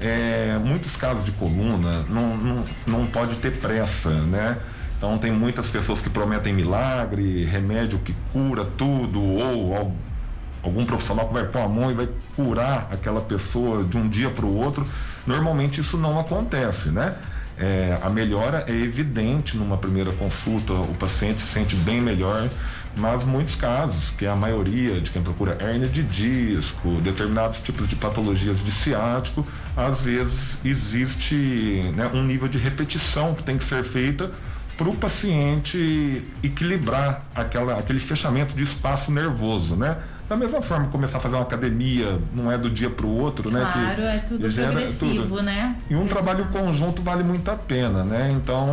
É, 0.00 0.58
muitos 0.64 0.96
casos 0.96 1.22
de 1.22 1.32
coluna 1.32 2.02
não, 2.08 2.34
não, 2.34 2.64
não 2.86 3.06
pode 3.08 3.36
ter 3.36 3.58
pressa, 3.58 4.08
né? 4.08 4.56
Então 4.96 5.18
tem 5.18 5.30
muitas 5.30 5.68
pessoas 5.68 6.00
que 6.00 6.08
prometem 6.08 6.54
milagre, 6.54 7.44
remédio 7.44 7.98
que 7.98 8.14
cura 8.32 8.64
tudo, 8.64 9.22
ou 9.22 9.94
algum 10.62 10.86
profissional 10.86 11.28
que 11.28 11.34
vai 11.34 11.44
pôr 11.44 11.60
a 11.60 11.68
mão 11.68 11.90
e 11.90 11.94
vai 11.94 12.08
curar 12.34 12.88
aquela 12.90 13.20
pessoa 13.20 13.84
de 13.84 13.98
um 13.98 14.08
dia 14.08 14.30
para 14.30 14.46
o 14.46 14.56
outro. 14.56 14.82
Normalmente 15.26 15.78
isso 15.78 15.98
não 15.98 16.18
acontece, 16.18 16.88
né? 16.88 17.16
É, 17.58 17.98
a 18.02 18.08
melhora 18.08 18.64
é 18.68 18.72
evidente 18.72 19.56
numa 19.56 19.76
primeira 19.76 20.10
consulta, 20.12 20.72
o 20.72 20.94
paciente 20.94 21.42
se 21.42 21.48
sente 21.48 21.76
bem 21.76 22.00
melhor, 22.00 22.48
mas 22.96 23.24
muitos 23.24 23.54
casos, 23.54 24.10
que 24.10 24.26
é 24.26 24.28
a 24.28 24.36
maioria 24.36 25.00
de 25.00 25.10
quem 25.10 25.22
procura 25.22 25.56
hérnia 25.60 25.88
de 25.88 26.02
disco, 26.02 27.00
determinados 27.02 27.60
tipos 27.60 27.86
de 27.88 27.96
patologias 27.96 28.62
de 28.64 28.70
ciático, 28.70 29.46
às 29.76 30.00
vezes 30.00 30.58
existe 30.64 31.92
né, 31.94 32.10
um 32.12 32.22
nível 32.22 32.48
de 32.48 32.58
repetição 32.58 33.34
que 33.34 33.42
tem 33.42 33.56
que 33.56 33.64
ser 33.64 33.84
feita 33.84 34.30
para 34.76 34.88
o 34.88 34.94
paciente 34.94 36.24
equilibrar 36.42 37.24
aquela, 37.34 37.78
aquele 37.78 38.00
fechamento 38.00 38.54
de 38.56 38.62
espaço 38.62 39.12
nervoso, 39.12 39.76
né? 39.76 39.98
Da 40.32 40.36
mesma 40.38 40.62
forma, 40.62 40.88
começar 40.88 41.18
a 41.18 41.20
fazer 41.20 41.34
uma 41.36 41.42
academia 41.42 42.18
não 42.34 42.50
é 42.50 42.56
do 42.56 42.70
dia 42.70 42.88
para 42.88 43.04
o 43.04 43.18
outro, 43.18 43.50
claro, 43.50 43.66
né? 43.66 43.70
Claro, 43.70 44.02
é 44.02 44.18
tudo 44.20 44.50
progressivo, 44.50 45.22
tudo. 45.24 45.42
né? 45.42 45.76
E 45.90 45.94
um 45.94 46.06
trabalho 46.06 46.46
conjunto 46.46 47.02
vale 47.02 47.22
muito 47.22 47.50
a 47.50 47.54
pena, 47.54 48.02
né? 48.02 48.30
Então, 48.32 48.66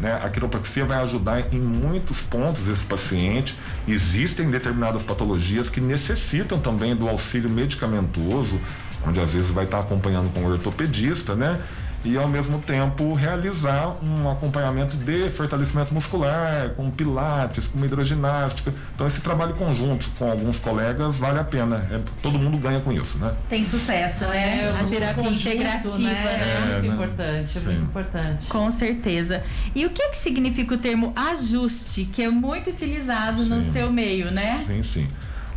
né, 0.00 0.18
a 0.24 0.30
quiropraxia 0.30 0.86
vai 0.86 0.96
ajudar 1.02 1.52
em 1.52 1.60
muitos 1.60 2.22
pontos 2.22 2.66
esse 2.66 2.84
paciente. 2.84 3.54
Existem 3.86 4.50
determinadas 4.50 5.02
patologias 5.02 5.68
que 5.68 5.78
necessitam 5.78 6.58
também 6.58 6.96
do 6.96 7.06
auxílio 7.06 7.50
medicamentoso, 7.50 8.58
onde 9.06 9.20
às 9.20 9.34
vezes 9.34 9.50
vai 9.50 9.64
estar 9.64 9.80
acompanhando 9.80 10.32
com 10.32 10.40
o 10.40 10.52
ortopedista, 10.52 11.34
né? 11.34 11.60
E 12.04 12.16
ao 12.16 12.28
mesmo 12.28 12.58
tempo 12.60 13.14
realizar 13.14 13.96
um 14.02 14.30
acompanhamento 14.30 14.96
de 14.96 15.28
fortalecimento 15.30 15.92
muscular, 15.92 16.70
com 16.70 16.90
pilates, 16.90 17.66
com 17.66 17.84
hidroginástica. 17.84 18.72
Então 18.94 19.06
esse 19.06 19.20
trabalho 19.20 19.54
conjunto 19.54 20.08
com 20.18 20.30
alguns 20.30 20.58
colegas 20.58 21.16
vale 21.16 21.38
a 21.38 21.44
pena. 21.44 21.86
É, 21.90 22.00
todo 22.22 22.38
mundo 22.38 22.58
ganha 22.58 22.80
com 22.80 22.92
isso, 22.92 23.18
né? 23.18 23.34
Tem 23.48 23.64
sucesso, 23.64 24.24
né? 24.26 24.62
É, 24.62 24.70
a 24.70 24.84
terapia 24.84 25.24
conjunto, 25.24 25.48
integrativa, 25.48 25.98
né? 25.98 26.12
né? 26.12 26.40
É, 26.40 26.70
muito 26.70 26.86
né? 26.86 26.94
importante, 26.94 27.58
é 27.58 27.60
muito 27.60 27.82
importante. 27.82 28.46
Com 28.46 28.70
certeza. 28.70 29.42
E 29.74 29.84
o 29.84 29.90
que 29.90 30.08
que 30.10 30.18
significa 30.18 30.74
o 30.74 30.78
termo 30.78 31.12
ajuste, 31.16 32.04
que 32.04 32.22
é 32.22 32.30
muito 32.30 32.70
utilizado 32.70 33.42
sim. 33.42 33.48
no 33.48 33.72
seu 33.72 33.90
meio, 33.90 34.30
né? 34.30 34.64
Sim, 34.66 34.82
sim. 34.82 35.08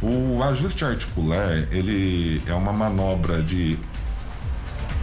O 0.02 0.42
ajuste 0.42 0.84
articular, 0.84 1.56
ele 1.72 2.42
é 2.48 2.54
uma 2.54 2.74
manobra 2.74 3.42
de 3.44 3.78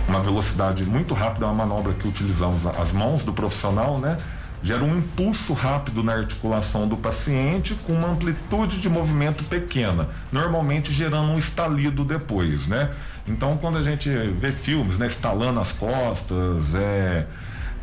uma 0.09 0.21
velocidade 0.21 0.85
muito 0.85 1.15
rápida, 1.15 1.45
é 1.45 1.49
uma 1.49 1.67
manobra 1.67 1.93
que 1.93 2.09
utilizamos 2.09 2.67
as 2.67 2.93
mãos 2.93 3.23
do 3.23 3.33
profissional, 3.33 3.99
né? 3.99 4.17
Gera 4.63 4.83
um 4.83 4.99
impulso 4.99 5.53
rápido 5.53 6.03
na 6.03 6.15
articulação 6.15 6.89
do 6.89 6.97
paciente 6.97 7.75
com 7.87 7.93
uma 7.93 8.09
amplitude 8.09 8.81
de 8.81 8.89
movimento 8.89 9.45
pequena, 9.45 10.09
normalmente 10.33 10.93
gerando 10.93 11.31
um 11.31 11.39
estalido 11.39 12.05
depois, 12.05 12.67
né? 12.67 12.91
Então, 13.27 13.57
quando 13.59 13.79
a 13.79 13.83
gente 13.83 14.09
vê 14.09 14.51
filmes, 14.51 14.99
né, 14.99 15.07
estalando 15.07 15.61
as 15.61 15.71
costas, 15.71 16.75
é, 16.75 17.27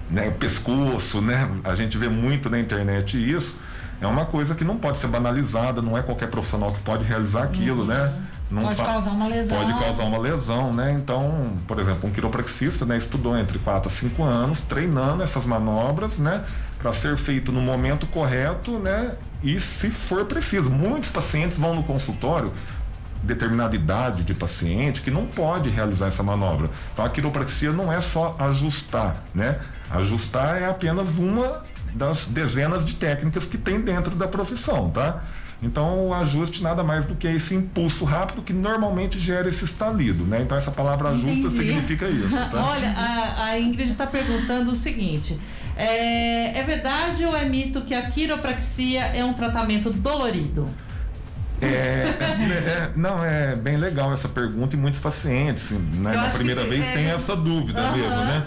né, 0.10 0.32
pescoço, 0.32 1.22
né? 1.22 1.50
A 1.64 1.76
gente 1.76 1.98
vê 1.98 2.10
muito 2.10 2.50
na 2.50 2.60
internet 2.60 3.18
isso 3.18 3.56
é 4.02 4.08
uma 4.08 4.26
coisa 4.26 4.54
que 4.56 4.64
não 4.64 4.78
pode 4.78 4.98
ser 4.98 5.08
banalizada, 5.08 5.82
não 5.82 5.98
é 5.98 6.02
qualquer 6.02 6.30
profissional 6.30 6.72
que 6.74 6.82
pode 6.82 7.04
realizar 7.04 7.44
aquilo, 7.44 7.82
uhum. 7.82 7.88
né? 7.88 8.14
Não 8.56 8.64
pode 8.64 8.82
causar 8.82 9.12
uma 9.12 9.28
lesão. 9.28 9.58
Pode 9.58 9.74
causar 9.74 10.04
uma 10.04 10.18
lesão, 10.18 10.74
né? 10.74 10.92
Então, 10.94 11.54
por 11.68 11.78
exemplo, 11.78 12.10
um 12.10 12.12
quiropraxista, 12.12 12.86
né, 12.86 12.98
estudou 12.98 13.38
entre 13.38 13.60
4 13.60 13.90
a 13.90 13.92
5 13.92 14.24
anos 14.24 14.62
treinando 14.62 15.22
essas 15.22 15.46
manobras, 15.46 16.18
né, 16.18 16.46
para 16.80 16.94
ser 16.94 17.18
feito 17.18 17.52
no 17.52 17.62
momento 17.62 18.08
correto, 18.08 18.80
né? 18.80 19.14
E 19.44 19.60
se 19.60 19.90
for 19.90 20.26
preciso, 20.26 20.70
muitos 20.70 21.10
pacientes 21.10 21.58
vão 21.58 21.76
no 21.76 21.84
consultório 21.84 22.54
determinada 23.22 23.76
idade 23.76 24.24
de 24.24 24.34
paciente 24.34 25.02
que 25.02 25.12
não 25.12 25.26
pode 25.26 25.70
realizar 25.70 26.08
essa 26.08 26.24
manobra. 26.24 26.70
Então 26.94 27.04
a 27.04 27.10
quiropraxia 27.10 27.72
não 27.72 27.92
é 27.92 28.00
só 28.00 28.36
ajustar, 28.40 29.18
né? 29.34 29.60
Ajustar 29.90 30.62
é 30.62 30.70
apenas 30.70 31.18
uma 31.18 31.64
das 31.94 32.26
dezenas 32.26 32.86
de 32.86 32.96
técnicas 32.96 33.46
que 33.46 33.58
tem 33.58 33.82
dentro 33.82 34.16
da 34.16 34.28
profissão, 34.28 34.90
tá? 34.90 35.24
Então 35.66 36.10
o 36.10 36.14
ajuste 36.14 36.62
nada 36.62 36.84
mais 36.84 37.06
do 37.06 37.16
que 37.16 37.28
esse 37.28 37.56
impulso 37.56 38.06
rápido 38.06 38.44
que 38.44 38.54
normalmente 38.54 39.20
gera 39.20 39.50
esse 39.50 39.66
estalido, 39.66 40.24
né? 40.24 40.42
Então 40.42 40.56
essa 40.56 40.70
palavra 40.70 41.10
ajusta 41.10 41.50
significa 41.50 42.08
isso. 42.08 42.36
Tá? 42.36 42.52
Olha, 42.70 42.92
a, 42.92 43.46
a 43.46 43.60
Ingrid 43.60 43.92
está 43.92 44.06
perguntando 44.06 44.72
o 44.72 44.76
seguinte: 44.76 45.40
é, 45.76 46.60
é 46.60 46.64
verdade 46.64 47.26
ou 47.26 47.36
é 47.36 47.46
mito 47.46 47.82
que 47.82 47.96
a 47.96 48.04
quiropraxia 48.04 49.06
é 49.06 49.26
um 49.26 49.34
tratamento 49.34 49.92
dolorido? 49.92 50.70
É, 51.62 51.66
é, 51.66 52.14
é, 52.14 52.92
não, 52.96 53.24
é 53.24 53.56
bem 53.56 53.78
legal 53.78 54.14
essa 54.14 54.28
pergunta 54.28 54.76
e 54.76 54.80
muitos 54.80 55.00
pacientes, 55.00 55.72
né, 55.72 56.12
na 56.12 56.30
primeira 56.30 56.66
vez, 56.66 56.86
é, 56.86 56.92
têm 56.92 57.06
essa 57.06 57.36
dúvida 57.36 57.92
mesmo, 57.92 58.18
né? 58.26 58.46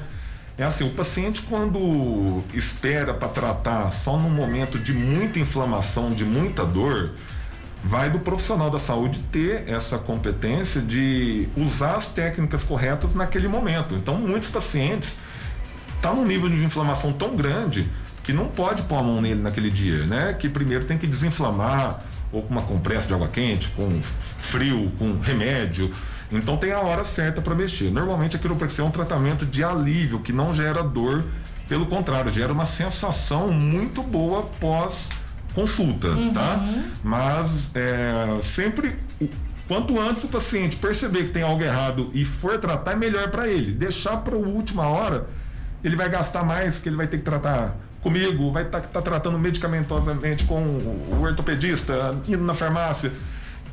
É 0.58 0.64
assim, 0.64 0.84
o 0.84 0.90
paciente 0.90 1.42
quando 1.42 2.42
espera 2.52 3.14
para 3.14 3.28
tratar 3.28 3.92
só 3.92 4.18
num 4.18 4.28
momento 4.28 4.76
de 4.76 4.92
muita 4.92 5.38
inflamação, 5.38 6.10
de 6.10 6.24
muita 6.24 6.64
dor, 6.64 7.14
vai 7.84 8.10
do 8.10 8.18
profissional 8.18 8.68
da 8.68 8.78
saúde 8.80 9.20
ter 9.30 9.68
essa 9.68 9.98
competência 9.98 10.80
de 10.80 11.48
usar 11.56 11.94
as 11.94 12.08
técnicas 12.08 12.64
corretas 12.64 13.14
naquele 13.14 13.46
momento. 13.46 13.94
Então, 13.94 14.14
muitos 14.16 14.48
pacientes 14.48 15.14
estão 15.94 16.10
tá 16.10 16.16
num 16.16 16.26
nível 16.26 16.48
de 16.48 16.64
inflamação 16.64 17.12
tão 17.12 17.36
grande 17.36 17.88
que 18.24 18.32
não 18.32 18.48
pode 18.48 18.82
pôr 18.82 18.98
a 18.98 19.02
mão 19.02 19.22
nele 19.22 19.40
naquele 19.40 19.70
dia, 19.70 20.04
né? 20.06 20.34
Que 20.38 20.48
primeiro 20.48 20.84
tem 20.84 20.98
que 20.98 21.06
desinflamar, 21.06 22.02
ou 22.32 22.42
com 22.42 22.50
uma 22.50 22.62
compressa 22.62 23.06
de 23.06 23.14
água 23.14 23.28
quente, 23.28 23.68
com 23.68 24.02
frio, 24.02 24.92
com 24.98 25.18
remédio. 25.20 25.92
Então 26.30 26.56
tem 26.56 26.73
a 26.73 26.80
hora 26.80 27.04
certa 27.04 27.40
para 27.40 27.54
mexer. 27.54 27.90
Normalmente 27.90 28.37
a 28.37 28.38
quiropraxia 28.38 28.85
é 28.85 28.87
um 28.87 28.90
tratamento 28.90 29.47
de 29.47 29.64
alívio 29.64 30.20
que 30.20 30.32
não 30.32 30.52
gera 30.52 30.82
dor, 30.82 31.25
pelo 31.66 31.87
contrário, 31.87 32.30
gera 32.30 32.52
uma 32.52 32.66
sensação 32.66 33.50
muito 33.50 34.02
boa 34.02 34.42
pós 34.61 35.08
consulta, 35.54 36.08
uhum. 36.08 36.32
tá? 36.32 36.61
Mas 37.02 37.70
é, 37.75 38.38
sempre 38.42 38.97
quanto 39.66 39.99
antes 40.00 40.25
o 40.25 40.28
paciente 40.28 40.76
perceber 40.76 41.25
que 41.25 41.30
tem 41.30 41.42
algo 41.42 41.62
errado 41.62 42.11
e 42.14 42.25
for 42.25 42.58
tratar 42.58 42.92
é 42.92 42.97
melhor 42.97 43.28
para 43.30 43.49
ele. 43.49 43.73
Deixar 43.73 44.18
para 44.18 44.35
a 44.35 44.38
última 44.38 44.87
hora 44.87 45.26
ele 45.82 45.97
vai 45.97 46.08
gastar 46.08 46.44
mais, 46.44 46.75
porque 46.75 46.88
ele 46.88 46.97
vai 46.97 47.06
ter 47.06 47.18
que 47.18 47.25
tratar 47.25 47.76
comigo, 48.02 48.52
vai 48.52 48.64
estar 48.64 48.80
tá, 48.80 48.88
tá 48.88 49.02
tratando 49.02 49.38
medicamentosamente 49.38 50.44
com 50.44 50.62
o 50.62 51.20
ortopedista, 51.23 52.18
indo 52.28 52.44
na 52.44 52.54
farmácia 52.54 53.12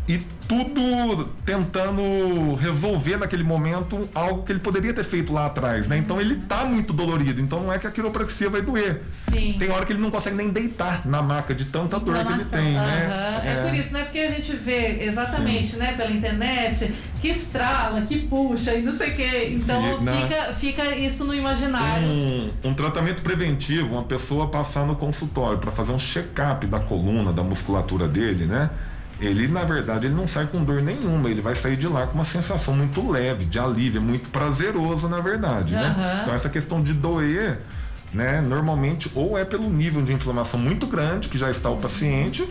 e 0.07 0.19
tudo 0.47 1.29
tentando 1.43 2.53
resolver 2.55 3.17
naquele 3.17 3.43
momento 3.43 4.07
algo 4.13 4.43
que 4.43 4.51
ele 4.51 4.59
poderia 4.59 4.93
ter 4.93 5.03
feito 5.03 5.33
lá 5.33 5.47
atrás, 5.47 5.87
né? 5.87 5.97
Então 5.97 6.21
ele 6.21 6.35
tá 6.35 6.63
muito 6.63 6.93
dolorido, 6.93 7.41
então 7.41 7.63
não 7.63 7.73
é 7.73 7.79
que 7.79 7.87
a 7.87 7.91
quiropraxia 7.91 8.49
vai 8.49 8.61
doer. 8.61 9.01
Sim. 9.11 9.55
Tem 9.57 9.71
hora 9.71 9.83
que 9.83 9.93
ele 9.93 10.01
não 10.01 10.11
consegue 10.11 10.35
nem 10.35 10.49
deitar 10.49 11.07
na 11.07 11.23
maca 11.23 11.55
de 11.55 11.65
tanta 11.65 11.99
dor 11.99 12.23
que 12.23 12.33
ele 12.33 12.45
tem, 12.45 12.73
né? 12.73 13.41
É. 13.43 13.51
é. 13.51 13.63
por 13.63 13.73
isso, 13.73 13.93
né? 13.93 14.03
Porque 14.03 14.19
a 14.19 14.31
gente 14.31 14.55
vê 14.55 15.03
exatamente, 15.03 15.71
Sim. 15.71 15.77
né, 15.77 15.93
pela 15.93 16.11
internet, 16.11 16.93
que 17.19 17.29
estrala, 17.29 18.01
que 18.01 18.27
puxa 18.27 18.75
e 18.75 18.83
não 18.83 18.93
sei 18.93 19.11
o 19.11 19.15
quê. 19.15 19.49
Então 19.53 19.81
fica, 20.05 20.53
fica 20.53 20.95
isso 20.95 21.25
no 21.25 21.33
imaginário. 21.33 22.07
Um, 22.07 22.51
um 22.63 22.73
tratamento 22.75 23.23
preventivo, 23.23 23.93
uma 23.93 24.03
pessoa 24.03 24.47
passar 24.49 24.85
no 24.85 24.95
consultório 24.95 25.57
para 25.57 25.71
fazer 25.71 25.91
um 25.91 25.99
check-up 25.99 26.67
da 26.67 26.79
coluna, 26.79 27.33
da 27.33 27.41
musculatura 27.41 28.07
dele, 28.07 28.45
né? 28.45 28.69
Ele 29.19 29.47
na 29.47 29.63
verdade 29.63 30.07
ele 30.07 30.15
não 30.15 30.27
sai 30.27 30.47
com 30.47 30.63
dor 30.63 30.81
nenhuma, 30.81 31.29
ele 31.29 31.41
vai 31.41 31.55
sair 31.55 31.77
de 31.77 31.87
lá 31.87 32.05
com 32.07 32.15
uma 32.15 32.25
sensação 32.25 32.73
muito 32.73 33.09
leve, 33.09 33.45
de 33.45 33.59
alívio, 33.59 33.99
é 33.99 34.03
muito 34.03 34.29
prazeroso 34.29 35.07
na 35.07 35.19
verdade, 35.19 35.73
uhum. 35.73 35.81
né? 35.81 36.19
Então 36.23 36.35
essa 36.35 36.49
questão 36.49 36.81
de 36.81 36.93
doer, 36.93 37.59
né, 38.13 38.41
normalmente 38.41 39.11
ou 39.15 39.37
é 39.37 39.45
pelo 39.45 39.69
nível 39.69 40.01
de 40.01 40.13
inflamação 40.13 40.59
muito 40.59 40.85
grande 40.87 41.29
que 41.29 41.37
já 41.37 41.49
está 41.49 41.69
o 41.69 41.77
paciente, 41.77 42.47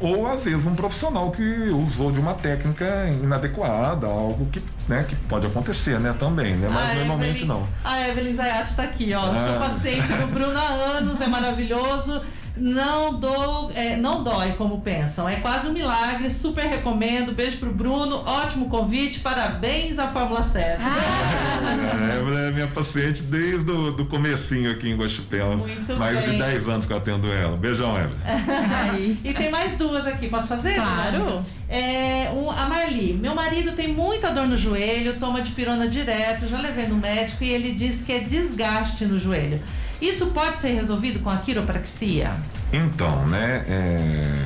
ou 0.00 0.28
às 0.28 0.44
vezes 0.44 0.64
um 0.64 0.74
profissional 0.74 1.30
que 1.32 1.42
usou 1.70 2.12
de 2.12 2.20
uma 2.20 2.34
técnica 2.34 3.08
inadequada, 3.10 4.06
algo 4.06 4.46
que, 4.46 4.62
né, 4.88 5.04
que 5.08 5.16
pode 5.16 5.46
acontecer, 5.46 5.98
né, 5.98 6.14
também, 6.18 6.56
né, 6.56 6.68
mas 6.72 6.90
a 6.90 6.94
normalmente 6.94 7.42
Evelyn, 7.42 7.48
não. 7.48 7.68
A 7.84 8.08
Evelyn 8.08 8.34
Zayat 8.34 8.70
está 8.70 8.84
aqui, 8.84 9.12
ó, 9.12 9.30
ah. 9.30 9.34
sou 9.34 9.58
paciente 9.58 10.12
do 10.12 10.26
Bruno 10.28 10.56
há 10.56 10.96
anos, 10.96 11.20
é 11.20 11.26
maravilhoso, 11.26 12.22
não 12.58 13.14
dou, 13.18 13.70
é, 13.74 13.96
não 13.96 14.22
dói 14.22 14.52
como 14.52 14.80
pensam. 14.80 15.28
É 15.28 15.36
quase 15.36 15.66
um 15.66 15.72
milagre, 15.72 16.28
super 16.30 16.64
recomendo. 16.64 17.32
Beijo 17.32 17.58
pro 17.58 17.72
Bruno, 17.72 18.16
ótimo 18.26 18.68
convite, 18.68 19.20
parabéns 19.20 19.98
à 19.98 20.08
Fórmula 20.08 20.42
7. 20.42 20.78
Ah. 20.80 22.44
É, 22.44 22.48
é 22.48 22.50
minha 22.50 22.66
paciente 22.68 23.22
desde 23.22 23.70
o 23.70 23.90
do 23.90 24.06
comecinho 24.06 24.70
aqui 24.70 24.88
em 24.88 24.96
Guaxupela. 24.96 25.56
Muito 25.56 25.96
mais 25.96 26.24
bem. 26.24 26.32
de 26.32 26.38
10 26.38 26.68
anos 26.68 26.86
que 26.86 26.92
eu 26.92 26.96
atendo 26.96 27.32
ela. 27.32 27.56
Beijão, 27.56 27.94
Evelyn. 27.96 29.18
e 29.24 29.34
tem 29.34 29.50
mais 29.50 29.76
duas 29.76 30.06
aqui, 30.06 30.28
posso 30.28 30.48
fazer? 30.48 30.74
Claro. 30.74 31.44
É, 31.68 32.30
um, 32.34 32.50
a 32.50 32.66
Marli, 32.66 33.14
meu 33.14 33.34
marido 33.34 33.72
tem 33.72 33.88
muita 33.88 34.30
dor 34.30 34.46
no 34.46 34.56
joelho, 34.56 35.18
toma 35.18 35.42
de 35.42 35.52
pirona 35.52 35.86
direto, 35.88 36.48
já 36.48 36.58
levei 36.58 36.86
no 36.86 36.96
médico 36.96 37.44
e 37.44 37.50
ele 37.50 37.72
diz 37.72 38.02
que 38.02 38.12
é 38.12 38.20
desgaste 38.20 39.04
no 39.04 39.18
joelho. 39.18 39.60
Isso 40.00 40.26
pode 40.26 40.58
ser 40.58 40.74
resolvido 40.74 41.20
com 41.20 41.30
a 41.30 41.36
quiropraxia? 41.38 42.32
Então, 42.72 43.26
né? 43.26 43.64
É... 43.68 44.44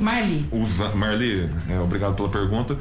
Marli. 0.00 0.46
Usa... 0.50 0.88
Marli, 0.90 1.48
é, 1.68 1.78
obrigado 1.80 2.14
pela 2.14 2.28
pergunta. 2.28 2.76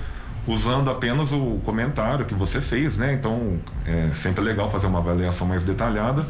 Usando 0.47 0.89
apenas 0.89 1.31
o 1.31 1.59
comentário 1.65 2.25
que 2.25 2.35
você 2.35 2.61
fez, 2.61 2.97
né? 2.97 3.13
Então, 3.13 3.59
é 3.85 4.11
sempre 4.13 4.43
legal 4.43 4.69
fazer 4.71 4.87
uma 4.87 4.99
avaliação 4.99 5.47
mais 5.47 5.63
detalhada. 5.63 6.27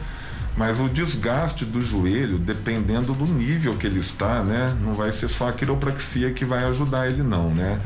Mas 0.57 0.79
o 0.79 0.87
desgaste 0.87 1.65
do 1.65 1.81
joelho, 1.81 2.39
dependendo 2.39 3.13
do 3.13 3.25
nível 3.25 3.75
que 3.75 3.85
ele 3.85 3.99
está, 3.99 4.41
né? 4.41 4.73
Não 4.81 4.93
vai 4.93 5.11
ser 5.11 5.27
só 5.27 5.49
a 5.49 5.53
quiropraxia 5.53 6.31
que 6.31 6.45
vai 6.45 6.63
ajudar 6.63 7.07
ele, 7.07 7.23
não, 7.23 7.49
né? 7.49 7.79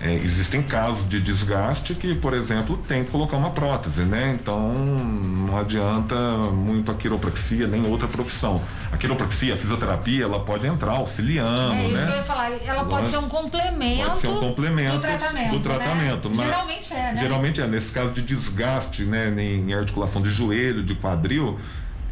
É, 0.00 0.12
existem 0.12 0.60
casos 0.62 1.08
de 1.08 1.20
desgaste 1.20 1.94
que, 1.94 2.14
por 2.14 2.34
exemplo, 2.34 2.76
tem 2.76 3.04
que 3.04 3.10
colocar 3.10 3.36
uma 3.36 3.50
prótese, 3.50 4.02
né? 4.02 4.36
Então 4.38 4.74
não 4.74 5.56
adianta 5.56 6.14
muito 6.52 6.90
a 6.90 6.94
quiropraxia 6.94 7.66
nem 7.66 7.86
outra 7.86 8.08
profissão. 8.08 8.62
A 8.92 8.96
quiropraxia, 8.96 9.54
a 9.54 9.56
fisioterapia, 9.56 10.24
ela 10.24 10.40
pode 10.40 10.66
entrar 10.66 10.92
auxiliando, 10.92 11.74
é, 11.74 11.88
né? 11.88 12.06
Que 12.06 12.12
eu 12.12 12.16
ia 12.16 12.24
falar, 12.24 12.50
ela 12.64 12.84
pode 12.84 13.08
ser 13.08 13.18
um 13.18 13.28
complemento, 13.28 14.04
pode 14.04 14.20
ser 14.20 14.28
um 14.28 14.40
complemento 14.40 14.96
do 14.96 15.00
tratamento. 15.00 15.50
Do 15.50 15.60
tratamento 15.60 16.28
né? 16.28 16.44
Geralmente 16.44 16.92
é, 16.92 16.96
né? 16.96 17.16
Geralmente 17.16 17.60
é. 17.60 17.66
Nesse 17.66 17.90
caso 17.90 18.12
de 18.12 18.22
desgaste, 18.22 19.04
né, 19.04 19.32
em 19.38 19.72
articulação 19.72 20.20
de 20.20 20.30
joelho, 20.30 20.82
de 20.82 20.94
quadril, 20.94 21.58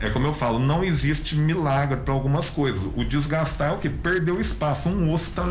é 0.00 0.10
como 0.10 0.26
eu 0.26 0.34
falo, 0.34 0.58
não 0.58 0.82
existe 0.82 1.36
milagre 1.36 1.98
para 1.98 2.12
algumas 2.12 2.50
coisas. 2.50 2.80
O 2.96 3.04
desgastar 3.04 3.70
é 3.70 3.72
o 3.74 3.78
que? 3.78 3.88
Perdeu 3.88 4.40
espaço. 4.40 4.88
Um 4.88 5.12
osso 5.12 5.30
está 5.30 5.44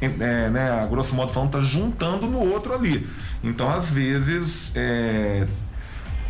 é, 0.00 0.50
né, 0.50 0.80
a 0.82 0.86
grosso 0.86 1.14
modo 1.14 1.32
falando, 1.32 1.52
tá 1.52 1.60
juntando 1.60 2.26
no 2.26 2.38
outro 2.38 2.74
ali. 2.74 3.08
Então, 3.42 3.68
às 3.70 3.88
vezes, 3.90 4.70
é, 4.74 5.46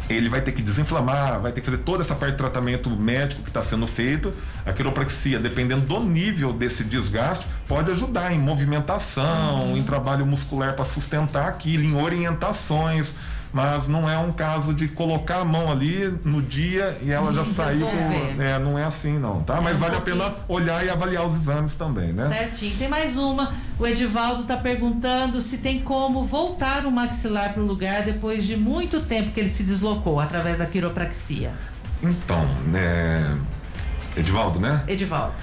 ele 0.09 0.29
vai 0.29 0.41
ter 0.41 0.53
que 0.53 0.63
desinflamar, 0.63 1.41
vai 1.41 1.53
ter 1.53 1.61
que 1.61 1.71
fazer 1.71 1.83
toda 1.83 2.03
essa 2.03 2.15
parte 2.15 2.33
de 2.33 2.39
tratamento 2.39 2.89
médico 2.91 3.43
que 3.43 3.51
está 3.51 3.63
sendo 3.63 3.87
feito. 3.87 4.33
A 4.65 4.73
quiropraxia, 4.73 5.39
dependendo 5.41 5.83
do 5.83 6.01
nível 6.01 6.53
desse 6.53 6.85
desgaste, 6.85 7.47
pode 7.67 7.91
ajudar 7.91 8.33
em 8.33 8.39
movimentação, 8.39 9.71
uhum. 9.71 9.77
em 9.77 9.83
trabalho 9.83 10.25
muscular 10.25 10.75
para 10.75 10.85
sustentar 10.85 11.49
aquilo, 11.49 11.83
em 11.83 11.97
orientações. 11.97 13.13
Mas 13.53 13.89
não 13.89 14.09
é 14.09 14.19
um 14.19 14.33
caso 14.33 14.75
de 14.75 14.89
colocar 14.89 15.39
a 15.39 15.45
mão 15.45 15.71
ali 15.71 16.19
no 16.25 16.43
dia 16.43 16.99
e 17.03 17.11
ela 17.11 17.33
já 17.33 17.45
saiu. 17.45 17.87
Com, 17.87 18.43
é, 18.43 18.59
não 18.59 18.79
é 18.79 18.85
assim 18.85 19.19
não, 19.19 19.43
tá? 19.43 19.57
É 19.57 19.61
mas 19.61 19.79
um 19.79 19.81
vale 19.81 19.97
pouquinho. 19.97 20.23
a 20.23 20.31
pena 20.31 20.37
olhar 20.49 20.85
e 20.85 20.91
avaliar 20.91 21.27
os 21.27 21.35
exames 21.35 21.75
também, 21.75 22.13
né? 22.13 22.29
Certinho. 22.29 22.77
Tem 22.77 22.89
mais 22.89 23.17
uma. 23.17 23.55
O 23.79 23.87
Edivaldo 23.87 24.43
está 24.43 24.57
perguntando 24.57 25.41
se 25.41 25.59
tem 25.59 25.81
como 25.81 26.25
voltar 26.25 26.87
o 26.87 26.91
maxilar 26.91 27.53
para 27.53 27.63
o 27.63 27.67
lugar 27.67 28.03
depois 28.03 28.45
de 28.45 28.57
muito 28.57 29.01
tempo 29.01 29.31
que 29.31 29.41
ele 29.41 29.49
se 29.49 29.63
deslocou 29.63 30.21
através 30.21 30.59
da 30.59 30.67
quiropraxia. 30.67 31.53
Então, 32.03 32.45
né, 32.67 33.39
Edivaldo, 34.17 34.61
né? 34.61 34.83
Edivaldo. 34.87 35.35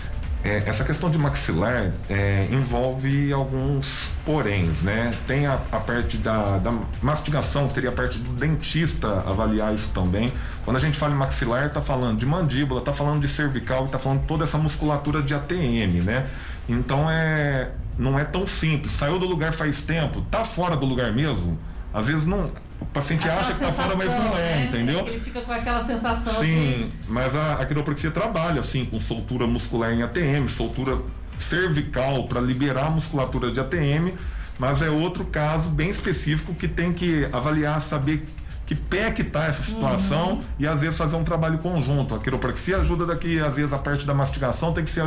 É, 0.43 0.63
essa 0.65 0.83
questão 0.83 1.09
de 1.09 1.17
maxilar 1.17 1.93
é, 2.09 2.49
envolve 2.51 3.31
alguns 3.31 4.11
poréns, 4.25 4.81
né? 4.81 5.17
Tem 5.25 5.47
a, 5.47 5.53
a 5.71 5.79
parte 5.79 6.17
da, 6.17 6.57
da, 6.57 6.77
mastigação, 7.01 7.65
que 7.65 7.73
seria 7.73 7.89
a 7.89 7.93
parte 7.93 8.19
do 8.19 8.33
dentista 8.33 9.23
avaliar 9.25 9.73
isso 9.73 9.91
também. 9.93 10.33
Quando 10.65 10.75
a 10.75 10.79
gente 10.81 10.97
fala 10.97 11.13
em 11.13 11.17
maxilar, 11.17 11.67
está 11.67 11.81
falando 11.81 12.17
de 12.17 12.25
mandíbula, 12.25 12.81
está 12.81 12.91
falando 12.91 13.21
de 13.21 13.27
cervical, 13.29 13.85
está 13.85 13.97
falando 13.97 14.25
toda 14.25 14.43
essa 14.43 14.57
musculatura 14.57 15.21
de 15.21 15.33
ATM, 15.33 16.03
né? 16.03 16.25
Então 16.67 17.09
é, 17.09 17.71
não 17.97 18.19
é 18.19 18.25
tão 18.25 18.45
simples. 18.45 18.91
Saiu 18.93 19.17
do 19.17 19.25
lugar 19.25 19.53
faz 19.53 19.79
tempo, 19.79 20.21
tá 20.29 20.43
fora 20.43 20.75
do 20.75 20.85
lugar 20.85 21.13
mesmo. 21.13 21.57
Às 21.93 22.07
vezes 22.07 22.25
não, 22.25 22.51
o 22.83 22.85
paciente 22.87 23.25
aquela 23.25 23.41
acha 23.41 23.53
que 23.53 23.63
está 23.63 23.71
fora, 23.71 23.95
mas 23.95 24.11
não 24.11 24.37
é, 24.37 24.55
né? 24.55 24.65
entendeu? 24.65 25.07
Ele 25.07 25.19
fica 25.19 25.41
com 25.41 25.51
aquela 25.51 25.81
sensação. 25.81 26.35
Sim, 26.35 26.89
de... 27.01 27.09
mas 27.09 27.33
a, 27.33 27.53
a 27.53 27.65
quiropraxia 27.65 28.11
trabalha 28.11 28.59
assim 28.59 28.85
com 28.85 28.99
soltura 28.99 29.47
muscular 29.47 29.91
em 29.91 30.03
ATM, 30.03 30.47
soltura 30.47 30.97
cervical 31.39 32.25
para 32.25 32.39
liberar 32.39 32.87
a 32.87 32.89
musculatura 32.89 33.51
de 33.51 33.59
ATM, 33.59 34.13
mas 34.59 34.81
é 34.81 34.89
outro 34.89 35.25
caso 35.25 35.69
bem 35.69 35.89
específico 35.89 36.53
que 36.53 36.67
tem 36.67 36.93
que 36.93 37.27
avaliar, 37.31 37.81
saber 37.81 38.25
que 38.65 38.75
pé 38.75 39.11
que 39.11 39.23
tá 39.23 39.45
essa 39.45 39.63
situação 39.63 40.33
uhum. 40.33 40.41
e 40.59 40.67
às 40.67 40.81
vezes 40.81 40.97
fazer 40.97 41.15
um 41.15 41.23
trabalho 41.23 41.57
conjunto. 41.57 42.15
A 42.15 42.19
quiropraxia 42.19 42.77
ajuda 42.77 43.05
daqui, 43.05 43.39
às 43.39 43.55
vezes 43.55 43.73
a 43.73 43.77
parte 43.77 44.05
da 44.05 44.13
mastigação 44.13 44.73
tem 44.73 44.83
que 44.83 44.91
ser 44.91 45.03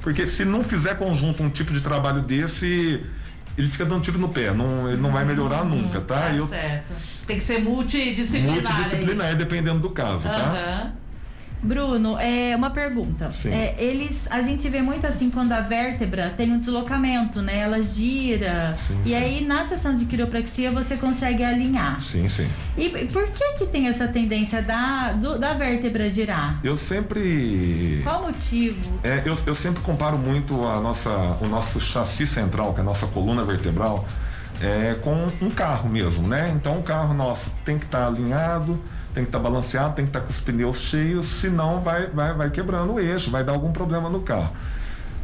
porque 0.00 0.26
se 0.26 0.44
não 0.44 0.64
fizer 0.64 0.96
conjunto 0.96 1.42
um 1.42 1.50
tipo 1.50 1.72
de 1.72 1.80
trabalho 1.80 2.22
desse, 2.22 3.04
ele 3.60 3.70
fica 3.70 3.84
dando 3.84 4.00
tiro 4.00 4.18
no 4.18 4.28
pé, 4.28 4.52
não, 4.52 4.88
ele 4.88 5.00
não 5.00 5.10
vai 5.10 5.24
melhorar 5.24 5.62
uhum, 5.62 5.82
nunca, 5.82 6.00
tá? 6.00 6.20
tá 6.20 6.34
eu, 6.34 6.46
certo. 6.46 6.92
Tem 7.26 7.36
que 7.36 7.44
ser 7.44 7.58
multidisciplinar. 7.58 8.54
Multidisciplinar, 8.54 9.36
dependendo 9.36 9.80
do 9.80 9.90
caso, 9.90 10.26
uhum. 10.26 10.34
tá? 10.34 10.92
Bruno, 11.62 12.18
é 12.18 12.54
uma 12.56 12.70
pergunta. 12.70 13.30
É, 13.46 13.74
eles, 13.78 14.16
a 14.30 14.42
gente 14.42 14.68
vê 14.68 14.80
muito 14.80 15.06
assim 15.06 15.30
quando 15.30 15.52
a 15.52 15.60
vértebra 15.60 16.32
tem 16.36 16.50
um 16.52 16.58
deslocamento, 16.58 17.42
né? 17.42 17.58
Ela 17.58 17.82
gira. 17.82 18.76
Sim, 18.86 19.00
e 19.04 19.08
sim. 19.10 19.14
aí 19.14 19.44
na 19.44 19.68
sessão 19.68 19.96
de 19.96 20.06
quiropraxia 20.06 20.70
você 20.70 20.96
consegue 20.96 21.44
alinhar. 21.44 22.00
Sim, 22.00 22.28
sim. 22.28 22.48
E 22.76 22.88
por 23.06 23.28
que 23.30 23.52
que 23.58 23.66
tem 23.66 23.88
essa 23.88 24.08
tendência 24.08 24.62
da, 24.62 25.12
do, 25.12 25.38
da 25.38 25.52
vértebra 25.54 26.08
girar? 26.08 26.58
Eu 26.64 26.76
sempre. 26.76 28.00
Qual 28.02 28.22
o 28.22 28.26
motivo? 28.26 29.00
É, 29.02 29.22
eu, 29.24 29.36
eu 29.46 29.54
sempre 29.54 29.82
comparo 29.82 30.16
muito 30.16 30.66
a 30.66 30.80
nossa, 30.80 31.10
o 31.40 31.46
nosso 31.46 31.80
chassi 31.80 32.26
central, 32.26 32.72
que 32.72 32.80
é 32.80 32.82
a 32.82 32.86
nossa 32.86 33.06
coluna 33.06 33.44
vertebral, 33.44 34.06
é, 34.60 34.94
com 34.94 35.28
um 35.40 35.50
carro 35.50 35.88
mesmo, 35.88 36.26
né? 36.28 36.52
Então 36.54 36.78
o 36.78 36.82
carro 36.82 37.14
nosso 37.14 37.50
tem 37.64 37.78
que 37.78 37.86
estar 37.86 38.00
tá 38.00 38.06
alinhado 38.06 38.78
tem 39.14 39.24
que 39.24 39.28
estar 39.28 39.38
tá 39.38 39.44
balanceado, 39.44 39.94
tem 39.94 40.04
que 40.04 40.10
estar 40.10 40.20
tá 40.20 40.26
com 40.26 40.30
os 40.30 40.38
pneus 40.38 40.80
cheios, 40.80 41.26
senão 41.26 41.80
vai, 41.80 42.06
vai, 42.06 42.32
vai 42.32 42.50
quebrando 42.50 42.94
o 42.94 43.00
eixo, 43.00 43.30
vai 43.30 43.42
dar 43.42 43.52
algum 43.52 43.72
problema 43.72 44.08
no 44.08 44.20
carro. 44.20 44.50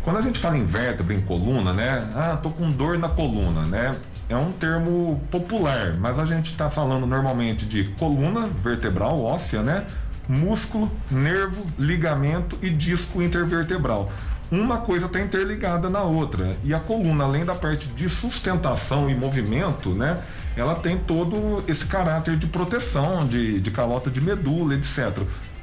Quando 0.03 0.19
a 0.19 0.23
gente 0.23 0.39
fala 0.39 0.57
em 0.57 0.65
vértebra, 0.65 1.15
em 1.15 1.21
coluna, 1.21 1.73
né? 1.73 2.09
Ah, 2.15 2.39
tô 2.41 2.51
com 2.51 2.71
dor 2.71 2.99
na 2.99 3.09
coluna, 3.09 3.63
né? 3.63 3.97
É 4.29 4.37
um 4.37 4.53
termo 4.53 5.21
popular, 5.31 5.95
mas 5.99 6.19
a 6.19 6.25
gente 6.25 6.53
está 6.53 6.71
falando 6.71 7.07
normalmente 7.07 7.67
de 7.67 7.85
coluna 7.99 8.49
vertebral 8.63 9.21
óssea, 9.21 9.63
né? 9.63 9.85
Músculo, 10.29 10.91
nervo, 11.11 11.67
ligamento 11.79 12.59
e 12.63 12.71
disco 12.71 13.23
intervertebral 13.23 14.11
uma 14.51 14.79
coisa 14.79 15.07
está 15.07 15.21
interligada 15.21 15.91
na 15.91 16.03
outra. 16.03 16.57
E 16.63 16.73
a 16.73 16.79
coluna, 16.79 17.25
além 17.25 17.45
da 17.45 17.55
parte 17.55 17.89
de 17.89 18.09
sustentação 18.09 19.11
e 19.11 19.15
movimento, 19.15 19.91
né? 19.91 20.23
Ela 20.57 20.75
tem 20.75 20.97
todo 20.97 21.63
esse 21.69 21.85
caráter 21.87 22.37
de 22.37 22.47
proteção, 22.47 23.27
de, 23.27 23.61
de 23.61 23.71
calota 23.71 24.11
de 24.11 24.21
medula, 24.21 24.75
etc. 24.75 25.19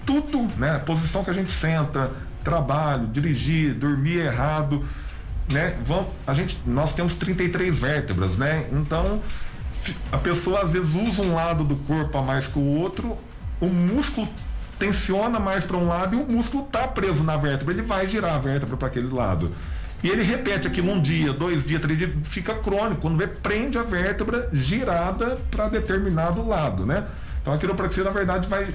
Tudo, 0.05 0.47
né? 0.57 0.79
Posição 0.79 1.23
que 1.23 1.29
a 1.29 1.33
gente 1.33 1.51
senta, 1.51 2.11
trabalho, 2.43 3.07
dirigir, 3.07 3.73
dormir 3.73 4.19
errado, 4.19 4.85
né? 5.51 5.77
Vamos, 5.85 6.08
a 6.27 6.34
gente, 6.34 6.62
nós 6.65 6.93
temos 6.93 7.15
33 7.15 7.79
vértebras, 7.79 8.36
né? 8.36 8.67
Então, 8.71 9.21
a 10.12 10.17
pessoa 10.17 10.63
às 10.63 10.71
vezes 10.71 10.93
usa 10.93 11.21
um 11.21 11.34
lado 11.34 11.63
do 11.63 11.75
corpo 11.75 12.17
a 12.17 12.21
mais 12.21 12.47
que 12.47 12.60
o 12.60 12.65
outro, 12.65 13.17
o 13.60 13.67
músculo 13.67 14.27
tensiona 14.84 15.39
mais 15.39 15.63
para 15.63 15.78
um 15.78 15.88
lado 15.88 16.13
e 16.13 16.19
o 16.19 16.30
músculo 16.30 16.65
está 16.65 16.86
preso 16.86 17.24
na 17.24 17.38
vértebra, 17.38 17.74
ele 17.74 17.84
vai 17.84 18.06
girar 18.06 18.34
a 18.34 18.38
vértebra 18.38 18.76
para 18.76 18.89
aquele 18.89 19.08
lado. 19.13 19.54
E 20.04 20.10
ele 20.10 20.22
repete 20.22 20.67
aquilo 20.67 20.91
um 20.91 21.02
dia, 21.02 21.32
dois 21.32 21.63
dias, 21.63 21.82
três 21.82 21.98
dias, 21.98 22.12
fica 22.26 22.54
crônico. 22.56 23.00
Quando 23.00 23.17
vê, 23.17 23.26
prende 23.26 23.78
a 23.78 23.84
vértebra 23.84 24.50
girada 24.52 25.38
para 25.50 25.69
determinado 25.69 26.46
lado, 26.46 26.86
né? 26.86 27.06
Então 27.41 27.54
a 27.54 27.58
quiropraxia, 27.58 28.04
na 28.04 28.10
verdade, 28.10 28.46
vai 28.48 28.67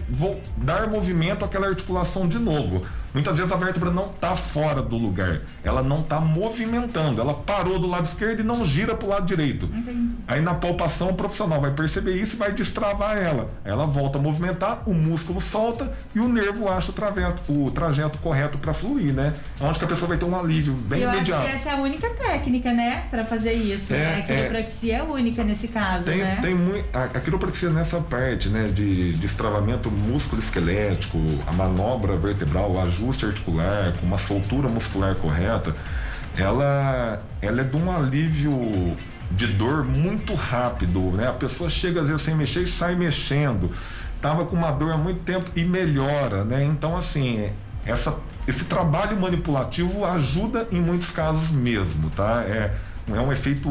dar 0.57 0.88
movimento 0.88 1.44
àquela 1.44 1.68
articulação 1.68 2.27
de 2.27 2.38
novo. 2.38 2.83
Muitas 3.18 3.37
vezes 3.37 3.52
a 3.52 3.57
vértebra 3.57 3.90
não 3.90 4.07
está 4.07 4.37
fora 4.37 4.81
do 4.81 4.96
lugar, 4.96 5.40
ela 5.64 5.83
não 5.83 6.02
está 6.02 6.20
movimentando, 6.20 7.20
ela 7.20 7.35
parou 7.35 7.76
do 7.76 7.88
lado 7.88 8.04
esquerdo 8.04 8.38
e 8.38 8.42
não 8.44 8.64
gira 8.64 8.94
para 8.94 9.07
o 9.07 9.11
lado 9.11 9.26
direito. 9.26 9.66
Entendi. 9.66 10.11
Aí 10.28 10.40
na 10.40 10.54
palpação 10.54 11.09
o 11.09 11.14
profissional 11.14 11.61
vai 11.61 11.72
perceber 11.72 12.12
isso 12.12 12.37
e 12.37 12.38
vai 12.38 12.52
destravar 12.52 13.18
ela. 13.18 13.50
Ela 13.64 13.87
volta 13.87 14.18
a 14.18 14.22
movimentar, 14.22 14.85
o 14.87 14.94
músculo 14.94 15.40
solta 15.40 15.92
e 16.14 16.20
o 16.20 16.28
nervo 16.28 16.68
acha 16.68 16.92
o 16.92 16.94
trajeto, 16.94 17.42
o 17.48 17.68
trajeto 17.72 18.18
correto 18.18 18.57
para 18.57 18.72
fluir, 18.72 19.12
né? 19.12 19.35
Onde 19.61 19.81
que 19.81 19.85
a 19.85 19.88
pessoa 19.88 20.11
vai 20.11 20.16
ter 20.16 20.24
um 20.24 20.38
alívio 20.38 20.74
bem 20.74 21.00
Eu 21.00 21.12
imediato. 21.12 21.42
Acho 21.42 21.50
que 21.50 21.57
essa 21.57 21.70
é 21.70 21.72
a 21.72 21.83
única 21.83 22.11
técnica, 22.11 22.72
né, 22.72 23.09
para 23.11 23.24
fazer 23.24 23.52
isso. 23.52 23.92
É, 23.92 23.96
né? 23.96 24.14
A 24.14 24.18
é. 24.18 24.22
quiropraxia 24.22 24.94
é, 24.94 24.98
é 24.98 25.02
única 25.02 25.42
nesse 25.42 25.66
caso, 25.66 26.04
tem, 26.04 26.18
né? 26.18 26.38
Tem 26.40 26.54
muito, 26.54 26.87
a, 26.96 27.02
a 27.02 27.20
quiropraxia 27.20 27.70
nessa 27.70 28.00
parte, 28.00 28.48
né, 28.48 28.68
de 28.68 29.11
destravamento 29.14 29.90
músculo 29.90 30.40
esquelético, 30.40 31.18
a 31.48 31.52
manobra 31.52 32.16
vertebral, 32.16 32.81
a 32.81 32.87
articular, 33.27 33.92
com 33.99 34.07
uma 34.07 34.18
soltura 34.18 34.68
muscular 34.68 35.16
correta, 35.16 35.75
ela, 36.37 37.23
ela 37.40 37.61
é 37.61 37.64
de 37.64 37.77
um 37.77 37.90
alívio 37.90 38.97
de 39.31 39.47
dor 39.47 39.85
muito 39.85 40.35
rápido, 40.35 41.01
né? 41.12 41.29
A 41.29 41.33
pessoa 41.33 41.68
chega 41.68 42.01
às 42.01 42.09
vezes 42.09 42.23
sem 42.23 42.35
mexer 42.35 42.62
e 42.62 42.66
sai 42.66 42.94
mexendo. 42.94 43.71
Tava 44.21 44.44
com 44.44 44.57
uma 44.57 44.71
dor 44.71 44.92
há 44.92 44.97
muito 44.97 45.21
tempo 45.21 45.47
e 45.55 45.64
melhora, 45.64 46.44
né? 46.44 46.64
Então 46.64 46.97
assim, 46.97 47.51
essa, 47.85 48.14
esse 48.47 48.64
trabalho 48.64 49.18
manipulativo 49.21 50.05
ajuda 50.05 50.66
em 50.73 50.81
muitos 50.81 51.11
casos 51.11 51.51
mesmo, 51.51 52.11
tá? 52.11 52.44
É, 52.47 52.75
é 53.14 53.21
um 53.21 53.33
efeito 53.33 53.68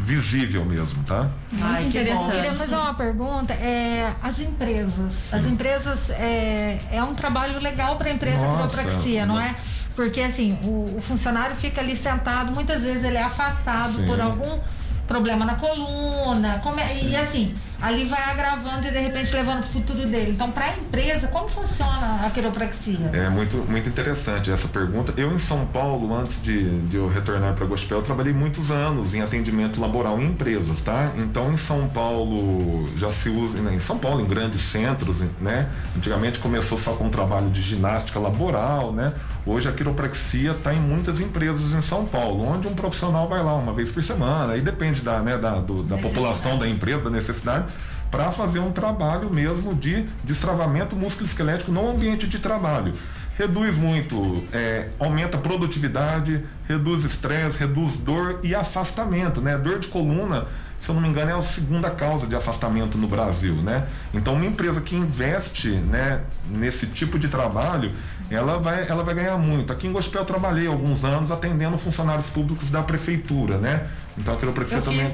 visível 0.00 0.64
mesmo, 0.64 1.02
tá? 1.04 1.30
Ai, 1.60 1.84
que 1.84 1.98
interessante. 1.98 2.28
Eu 2.28 2.34
queria 2.34 2.54
fazer 2.54 2.74
uma 2.74 2.94
pergunta. 2.94 3.52
É, 3.52 4.12
as 4.22 4.38
empresas, 4.40 5.14
Sim. 5.14 5.36
as 5.36 5.46
empresas 5.46 6.10
é, 6.10 6.78
é 6.90 7.02
um 7.02 7.14
trabalho 7.14 7.58
legal 7.60 7.96
para 7.96 8.08
a 8.08 8.12
empresa 8.12 8.38
Nossa, 8.38 8.68
quiropraxia, 8.68 9.26
não 9.26 9.38
é? 9.38 9.54
Porque 9.94 10.20
assim, 10.20 10.58
o, 10.64 10.96
o, 10.98 11.02
funcionário 11.02 11.56
fica 11.56 11.80
ali 11.80 11.96
sentado, 11.96 12.52
muitas 12.54 12.82
vezes 12.82 13.02
ele 13.02 13.16
é 13.16 13.22
afastado 13.22 13.98
Sim. 13.98 14.06
por 14.06 14.20
algum 14.20 14.60
problema 15.06 15.44
na 15.44 15.54
coluna, 15.54 16.60
é, 16.78 17.04
e 17.04 17.16
assim, 17.16 17.54
ali 17.80 18.04
vai 18.04 18.22
agravando 18.22 18.86
e 18.86 18.90
de 18.90 18.98
repente 18.98 19.34
levando 19.34 19.60
o 19.60 19.66
futuro 19.66 20.06
dele. 20.06 20.32
Então, 20.32 20.50
para 20.50 20.66
a 20.66 20.76
empresa, 20.76 21.28
como 21.28 21.48
funciona 21.48 22.24
a 22.24 22.30
quiropraxia? 22.30 23.10
É 23.12 23.28
muito, 23.28 23.56
muito 23.58 23.88
interessante 23.88 24.50
essa 24.50 24.68
pergunta. 24.68 25.12
Eu, 25.16 25.32
em 25.32 25.38
São 25.38 25.66
Paulo, 25.66 26.14
antes 26.14 26.40
de, 26.42 26.80
de 26.88 26.96
eu 26.96 27.08
retornar 27.08 27.54
para 27.54 27.66
Gospel, 27.66 28.02
trabalhei 28.02 28.32
muitos 28.32 28.70
anos 28.70 29.14
em 29.14 29.20
atendimento 29.20 29.80
laboral 29.80 30.20
em 30.20 30.26
empresas, 30.26 30.80
tá? 30.80 31.12
Então, 31.18 31.52
em 31.52 31.56
São 31.56 31.88
Paulo, 31.88 32.88
já 32.96 33.10
se 33.10 33.28
usa, 33.28 33.58
em 33.58 33.80
São 33.80 33.98
Paulo, 33.98 34.20
em 34.20 34.26
grandes 34.26 34.60
centros, 34.62 35.18
né? 35.40 35.70
Antigamente 35.96 36.38
começou 36.38 36.78
só 36.78 36.92
com 36.92 37.08
trabalho 37.10 37.50
de 37.50 37.60
ginástica 37.60 38.18
laboral, 38.18 38.92
né? 38.92 39.12
Hoje 39.44 39.68
a 39.68 39.72
quiropraxia 39.72 40.52
está 40.52 40.74
em 40.74 40.80
muitas 40.80 41.20
empresas 41.20 41.72
em 41.72 41.82
São 41.82 42.04
Paulo, 42.04 42.44
onde 42.44 42.66
um 42.66 42.74
profissional 42.74 43.28
vai 43.28 43.42
lá 43.42 43.54
uma 43.54 43.72
vez 43.72 43.90
por 43.90 44.02
semana, 44.02 44.54
aí 44.54 44.60
depende 44.60 45.02
da, 45.02 45.20
né, 45.20 45.38
da, 45.38 45.60
do, 45.60 45.82
da 45.82 45.96
população 45.98 46.58
da 46.58 46.68
empresa, 46.68 47.04
da 47.04 47.10
necessidade 47.10 47.65
para 48.10 48.30
fazer 48.30 48.60
um 48.60 48.72
trabalho 48.72 49.30
mesmo 49.30 49.74
de 49.74 50.02
destravamento 50.24 50.96
músculo-esquelético 50.96 51.72
no 51.72 51.90
ambiente 51.90 52.26
de 52.26 52.38
trabalho. 52.38 52.92
Reduz 53.38 53.76
muito, 53.76 54.46
é, 54.52 54.88
aumenta 54.98 55.36
a 55.36 55.40
produtividade, 55.40 56.42
reduz 56.66 57.04
estresse, 57.04 57.58
reduz 57.58 57.96
dor 57.96 58.40
e 58.42 58.54
afastamento, 58.54 59.42
né? 59.42 59.58
Dor 59.58 59.78
de 59.78 59.88
coluna, 59.88 60.46
se 60.80 60.88
eu 60.88 60.94
não 60.94 61.02
me 61.02 61.08
engano, 61.08 61.30
é 61.30 61.34
a 61.34 61.42
segunda 61.42 61.90
causa 61.90 62.26
de 62.26 62.34
afastamento 62.34 62.96
no 62.96 63.06
Brasil, 63.06 63.54
né? 63.56 63.88
Então, 64.14 64.34
uma 64.34 64.46
empresa 64.46 64.80
que 64.80 64.96
investe, 64.96 65.70
né, 65.70 66.22
nesse 66.48 66.86
tipo 66.86 67.18
de 67.18 67.28
trabalho, 67.28 67.92
ela 68.30 68.58
vai, 68.58 68.86
ela 68.88 69.02
vai 69.02 69.14
ganhar 69.14 69.36
muito. 69.36 69.72
Aqui 69.72 69.86
em 69.86 69.92
Gospel 69.92 70.22
eu 70.22 70.26
trabalhei 70.26 70.66
alguns 70.66 71.04
anos 71.04 71.30
atendendo 71.30 71.76
funcionários 71.76 72.28
públicos 72.28 72.70
da 72.70 72.82
prefeitura, 72.82 73.58
né? 73.58 73.86
Então 74.18 74.34
a 74.34 74.36
quiropraxia 74.36 74.80
também. 74.80 75.06
É, 75.06 75.10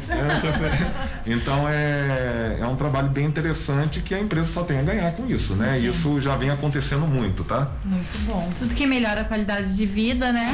então 1.26 1.68
é, 1.68 2.58
é 2.60 2.66
um 2.66 2.76
trabalho 2.76 3.08
bem 3.08 3.26
interessante 3.26 4.00
que 4.00 4.14
a 4.14 4.20
empresa 4.20 4.48
só 4.48 4.62
tem 4.62 4.78
a 4.78 4.82
ganhar 4.82 5.10
com 5.12 5.26
isso, 5.26 5.54
né? 5.54 5.78
Uhum. 5.78 5.90
Isso 5.90 6.20
já 6.20 6.36
vem 6.36 6.50
acontecendo 6.50 7.06
muito, 7.06 7.44
tá? 7.44 7.70
Muito 7.84 8.26
bom. 8.26 8.48
Tudo 8.58 8.74
que 8.74 8.86
melhora 8.86 9.22
a 9.22 9.24
qualidade 9.24 9.76
de 9.76 9.86
vida, 9.86 10.32
né? 10.32 10.52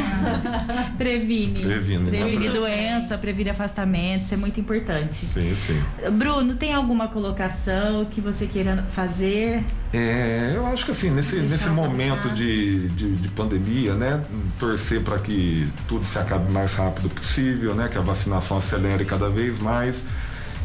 previne. 0.96 1.60
Previne. 1.60 2.10
Previne 2.10 2.48
doença, 2.48 3.18
previne 3.18 3.50
afastamento, 3.50 4.24
isso 4.24 4.34
é 4.34 4.36
muito 4.36 4.58
importante. 4.58 5.26
Sim, 5.26 5.56
sim. 5.66 5.82
Bruno, 6.12 6.54
tem 6.54 6.72
alguma 6.72 7.08
colocação 7.08 8.06
que 8.06 8.20
você 8.20 8.46
queira 8.46 8.86
fazer? 8.92 9.64
É, 9.92 10.52
eu 10.54 10.66
acho 10.66 10.84
que 10.84 10.90
assim, 10.90 11.10
nesse, 11.10 11.36
nesse 11.36 11.68
momento 11.68 12.28
de, 12.30 12.88
de, 12.88 13.16
de, 13.16 13.28
pandemia, 13.28 13.94
né? 13.94 14.22
Torcer 14.58 15.00
para 15.00 15.18
que 15.18 15.66
tudo 15.86 16.04
se 16.04 16.18
acabe 16.18 16.50
o 16.50 16.52
mais 16.52 16.74
rápido 16.74 17.08
possível, 17.08 17.74
né? 17.74 17.88
Que 17.88 17.96
a 17.96 18.02
vacinação 18.38 18.58
acelere 18.58 19.04
cada 19.04 19.28
vez 19.28 19.58
mais. 19.58 20.04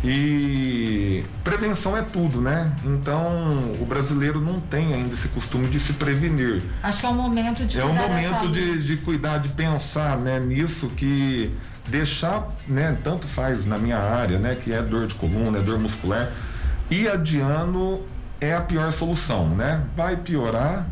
E 0.06 1.24
prevenção 1.46 1.96
é 1.96 2.02
tudo, 2.02 2.42
né? 2.42 2.74
Então 2.84 3.72
o 3.80 3.86
brasileiro 3.86 4.42
não 4.42 4.60
tem 4.60 4.94
ainda 4.94 5.14
esse 5.14 5.30
costume 5.30 5.68
de 5.68 5.80
se 5.80 5.94
prevenir. 5.94 6.62
Acho 6.82 7.00
que 7.00 7.06
é 7.06 7.10
um 7.10 7.14
momento 7.14 7.66
de 7.66 7.80
É 7.80 7.86
um 7.86 7.94
momento 7.94 8.52
de, 8.52 8.84
de 8.84 8.98
cuidar, 8.98 9.38
de 9.38 9.50
pensar 9.50 10.18
né, 10.18 10.42
nisso 10.42 10.90
que 10.90 11.56
deixar, 11.88 12.50
né, 12.68 12.98
tanto 13.02 13.28
faz 13.28 13.66
na 13.66 13.78
minha 13.78 13.98
área, 13.98 14.38
né, 14.40 14.56
que 14.62 14.74
é 14.74 14.82
dor 14.82 15.08
de 15.08 15.16
coluna, 15.16 15.60
é 15.60 15.62
dor 15.62 15.80
muscular, 15.80 16.30
e 16.90 17.08
adiando 17.08 18.02
é 18.42 18.54
a 18.54 18.62
pior 18.62 18.92
solução, 18.92 19.48
né? 19.56 19.84
Vai 19.96 20.18
piorar, 20.18 20.86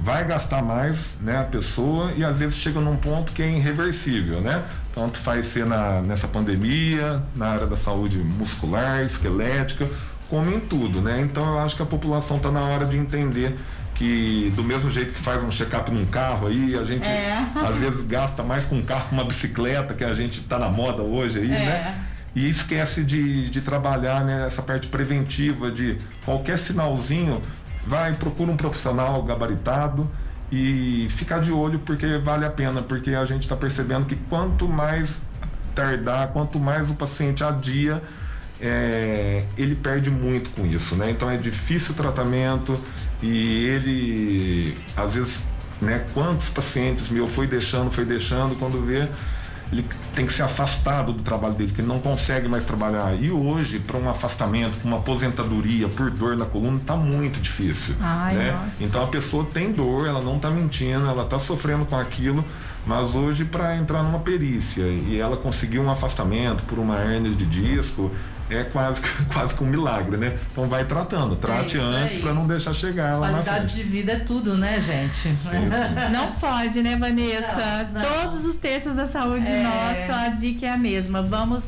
vai 0.00 0.24
gastar 0.24 0.62
mais, 0.62 1.06
né, 1.20 1.38
a 1.38 1.44
pessoa 1.44 2.12
e 2.16 2.24
às 2.24 2.38
vezes 2.38 2.56
chega 2.56 2.80
num 2.80 2.96
ponto 2.96 3.32
que 3.32 3.42
é 3.42 3.48
irreversível, 3.48 4.40
né? 4.40 4.64
Tanto 4.94 5.18
faz 5.18 5.46
ser 5.46 5.66
na, 5.66 6.02
nessa 6.02 6.28
pandemia, 6.28 7.22
na 7.34 7.48
área 7.48 7.66
da 7.66 7.76
saúde 7.76 8.18
muscular, 8.18 9.00
esquelética, 9.00 9.88
como 10.28 10.50
em 10.50 10.60
tudo, 10.60 11.00
né? 11.00 11.20
Então 11.20 11.54
eu 11.54 11.58
acho 11.58 11.76
que 11.76 11.82
a 11.82 11.86
população 11.86 12.36
está 12.36 12.50
na 12.50 12.60
hora 12.60 12.84
de 12.84 12.96
entender 12.96 13.54
que 13.94 14.52
do 14.56 14.64
mesmo 14.64 14.90
jeito 14.90 15.12
que 15.12 15.20
faz 15.20 15.42
um 15.42 15.50
check-up 15.50 15.90
num 15.90 16.06
carro 16.06 16.48
aí, 16.48 16.76
a 16.76 16.84
gente 16.84 17.08
é. 17.08 17.46
às 17.54 17.76
vezes 17.76 18.04
gasta 18.06 18.42
mais 18.42 18.66
com 18.66 18.76
um 18.76 18.82
carro, 18.82 19.06
uma 19.12 19.24
bicicleta, 19.24 19.94
que 19.94 20.04
a 20.04 20.12
gente 20.12 20.40
está 20.40 20.58
na 20.58 20.68
moda 20.68 21.02
hoje 21.02 21.38
aí, 21.38 21.52
é. 21.52 21.64
né? 21.64 22.04
e 22.34 22.50
esquece 22.50 23.04
de, 23.04 23.48
de 23.48 23.60
trabalhar 23.60 24.24
nessa 24.24 24.60
né, 24.60 24.66
parte 24.66 24.88
preventiva 24.88 25.70
de 25.70 25.96
qualquer 26.24 26.58
sinalzinho, 26.58 27.40
vai, 27.86 28.14
procura 28.14 28.50
um 28.50 28.56
profissional 28.56 29.22
gabaritado 29.22 30.08
e 30.50 31.08
ficar 31.10 31.40
de 31.40 31.52
olho 31.52 31.78
porque 31.80 32.18
vale 32.18 32.44
a 32.44 32.50
pena, 32.50 32.82
porque 32.82 33.10
a 33.10 33.24
gente 33.24 33.42
está 33.42 33.56
percebendo 33.56 34.06
que 34.06 34.16
quanto 34.16 34.68
mais 34.68 35.18
tardar, 35.74 36.28
quanto 36.28 36.58
mais 36.58 36.90
o 36.90 36.94
paciente 36.94 37.42
adia, 37.42 38.02
é, 38.60 39.44
ele 39.58 39.74
perde 39.74 40.10
muito 40.10 40.50
com 40.50 40.64
isso, 40.64 40.94
né? 40.94 41.10
Então 41.10 41.28
é 41.28 41.36
difícil 41.36 41.92
o 41.92 41.96
tratamento 41.96 42.78
e 43.22 43.66
ele, 43.66 44.78
às 44.96 45.14
vezes, 45.14 45.40
né? 45.82 46.04
Quantos 46.14 46.48
pacientes 46.50 47.08
meu 47.08 47.26
foi 47.26 47.46
deixando, 47.46 47.90
foi 47.90 48.04
deixando, 48.04 48.56
quando 48.56 48.80
vê 48.84 49.08
ele 49.74 49.86
tem 50.14 50.26
que 50.26 50.32
ser 50.32 50.42
afastado 50.42 51.12
do 51.12 51.22
trabalho 51.22 51.54
dele, 51.54 51.72
que 51.72 51.80
ele 51.80 51.88
não 51.88 51.98
consegue 51.98 52.48
mais 52.48 52.64
trabalhar. 52.64 53.14
E 53.20 53.30
hoje, 53.30 53.78
para 53.78 53.98
um 53.98 54.08
afastamento, 54.08 54.78
para 54.78 54.86
uma 54.88 54.98
aposentadoria 54.98 55.88
por 55.88 56.10
dor 56.10 56.36
na 56.36 56.46
coluna, 56.46 56.78
está 56.78 56.96
muito 56.96 57.40
difícil. 57.40 57.94
Ai, 58.00 58.34
né? 58.34 58.70
Então 58.80 59.02
a 59.02 59.06
pessoa 59.06 59.44
tem 59.44 59.72
dor, 59.72 60.06
ela 60.06 60.22
não 60.22 60.36
está 60.36 60.50
mentindo, 60.50 61.06
ela 61.06 61.24
está 61.24 61.38
sofrendo 61.38 61.84
com 61.84 61.96
aquilo, 61.96 62.44
mas 62.86 63.14
hoje 63.14 63.44
para 63.44 63.76
entrar 63.76 64.02
numa 64.02 64.20
perícia 64.20 64.82
e 64.82 65.18
ela 65.18 65.36
conseguir 65.36 65.78
um 65.78 65.90
afastamento 65.90 66.64
por 66.64 66.78
uma 66.78 66.96
hernia 66.98 67.32
de 67.32 67.46
disco, 67.46 68.10
é 68.50 68.64
quase, 68.64 69.00
quase 69.32 69.54
que 69.54 69.62
um 69.62 69.66
milagre, 69.66 70.16
né? 70.16 70.38
Então 70.52 70.68
vai 70.68 70.84
tratando, 70.84 71.36
trate 71.36 71.78
é 71.78 71.80
antes 71.80 72.18
para 72.18 72.34
não 72.34 72.46
deixar 72.46 72.72
chegar 72.72 73.16
lá 73.16 73.30
Qualidade 73.30 73.74
de 73.74 73.82
vida 73.82 74.12
é 74.12 74.18
tudo, 74.20 74.56
né, 74.56 74.80
gente? 74.80 75.34
Não 76.12 76.32
foge, 76.34 76.82
né, 76.82 76.96
Vanessa? 76.96 77.88
Não, 77.92 78.00
não. 78.00 78.22
Todos 78.22 78.44
os 78.44 78.56
textos 78.56 78.94
da 78.94 79.06
saúde 79.06 79.46
é. 79.46 79.62
nossa, 79.62 80.22
a 80.22 80.28
dica 80.28 80.66
é 80.66 80.70
a 80.70 80.78
mesma. 80.78 81.22
Vamos 81.22 81.64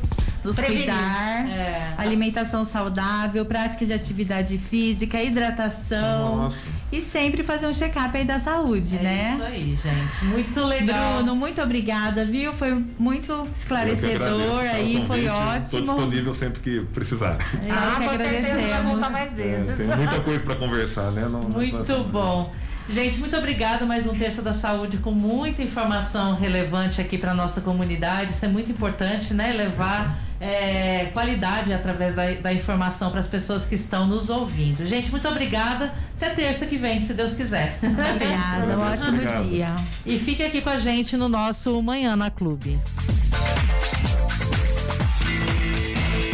nos 0.47 0.55
Prevenir. 0.55 0.85
cuidar, 0.85 1.49
é. 1.49 1.93
alimentação 1.97 2.63
saudável, 2.63 3.45
prática 3.45 3.85
de 3.85 3.91
atividade 3.91 4.57
física, 4.57 5.21
hidratação 5.21 6.37
Nossa. 6.37 6.57
e 6.91 7.01
sempre 7.01 7.43
fazer 7.43 7.67
um 7.67 7.73
check-up 7.73 8.15
aí 8.17 8.23
da 8.23 8.39
saúde, 8.39 8.95
é 8.97 9.01
né? 9.01 9.33
Isso 9.35 9.45
aí, 9.45 9.75
gente. 9.75 10.25
Muito 10.25 10.63
legal. 10.63 11.15
Bruno, 11.17 11.35
muito 11.35 11.61
obrigada, 11.61 12.23
viu? 12.25 12.53
Foi 12.53 12.73
muito 12.97 13.47
esclarecedor 13.57 14.61
aí, 14.61 15.03
foi 15.05 15.27
ótimo. 15.27 15.65
Estou 15.65 15.81
disponível 15.81 16.33
sempre 16.33 16.61
que 16.61 16.79
precisar. 16.93 17.37
É, 17.67 17.71
ah, 17.71 17.95
com 17.97 18.17
certeza 18.17 18.67
vai 18.69 18.83
voltar 18.83 19.09
mais 19.09 19.33
vezes. 19.33 19.69
É, 19.69 19.75
tem 19.75 19.97
muita 19.97 20.21
coisa 20.21 20.43
para 20.43 20.55
conversar, 20.55 21.11
né? 21.11 21.27
Não, 21.29 21.41
muito 21.41 21.91
não 21.91 22.03
bom. 22.03 22.53
Gente, 22.89 23.19
muito 23.19 23.35
obrigada. 23.35 23.85
Mais 23.85 24.07
um 24.07 24.15
Terça 24.17 24.41
da 24.41 24.53
Saúde 24.53 24.97
com 24.97 25.11
muita 25.11 25.61
informação 25.61 26.35
relevante 26.35 27.01
aqui 27.01 27.17
para 27.17 27.33
nossa 27.33 27.59
comunidade. 27.59 28.31
Isso 28.31 28.45
é 28.45 28.47
muito 28.47 28.71
importante, 28.71 29.33
né? 29.33 29.51
Levar 29.51 30.17
é, 30.39 31.09
qualidade 31.13 31.73
através 31.73 32.15
da, 32.15 32.31
da 32.31 32.53
informação 32.53 33.11
para 33.11 33.19
as 33.19 33.27
pessoas 33.27 33.65
que 33.65 33.75
estão 33.75 34.07
nos 34.07 34.29
ouvindo. 34.29 34.85
Gente, 34.85 35.11
muito 35.11 35.27
obrigada. 35.27 35.93
Até 36.15 36.29
terça 36.29 36.65
que 36.65 36.77
vem, 36.77 37.01
se 37.01 37.13
Deus 37.13 37.33
quiser. 37.33 37.77
Obrigada. 37.83 38.77
um 38.77 38.81
ótimo 38.81 39.09
Obrigado. 39.09 39.49
dia. 39.49 39.75
E 40.05 40.17
fique 40.17 40.41
aqui 40.41 40.61
com 40.61 40.69
a 40.69 40.79
gente 40.79 41.17
no 41.17 41.27
nosso 41.27 41.81
Manhã 41.81 42.15
na 42.15 42.31
Clube. 42.31 42.79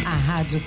A 0.06 0.16
Rádio 0.16 0.60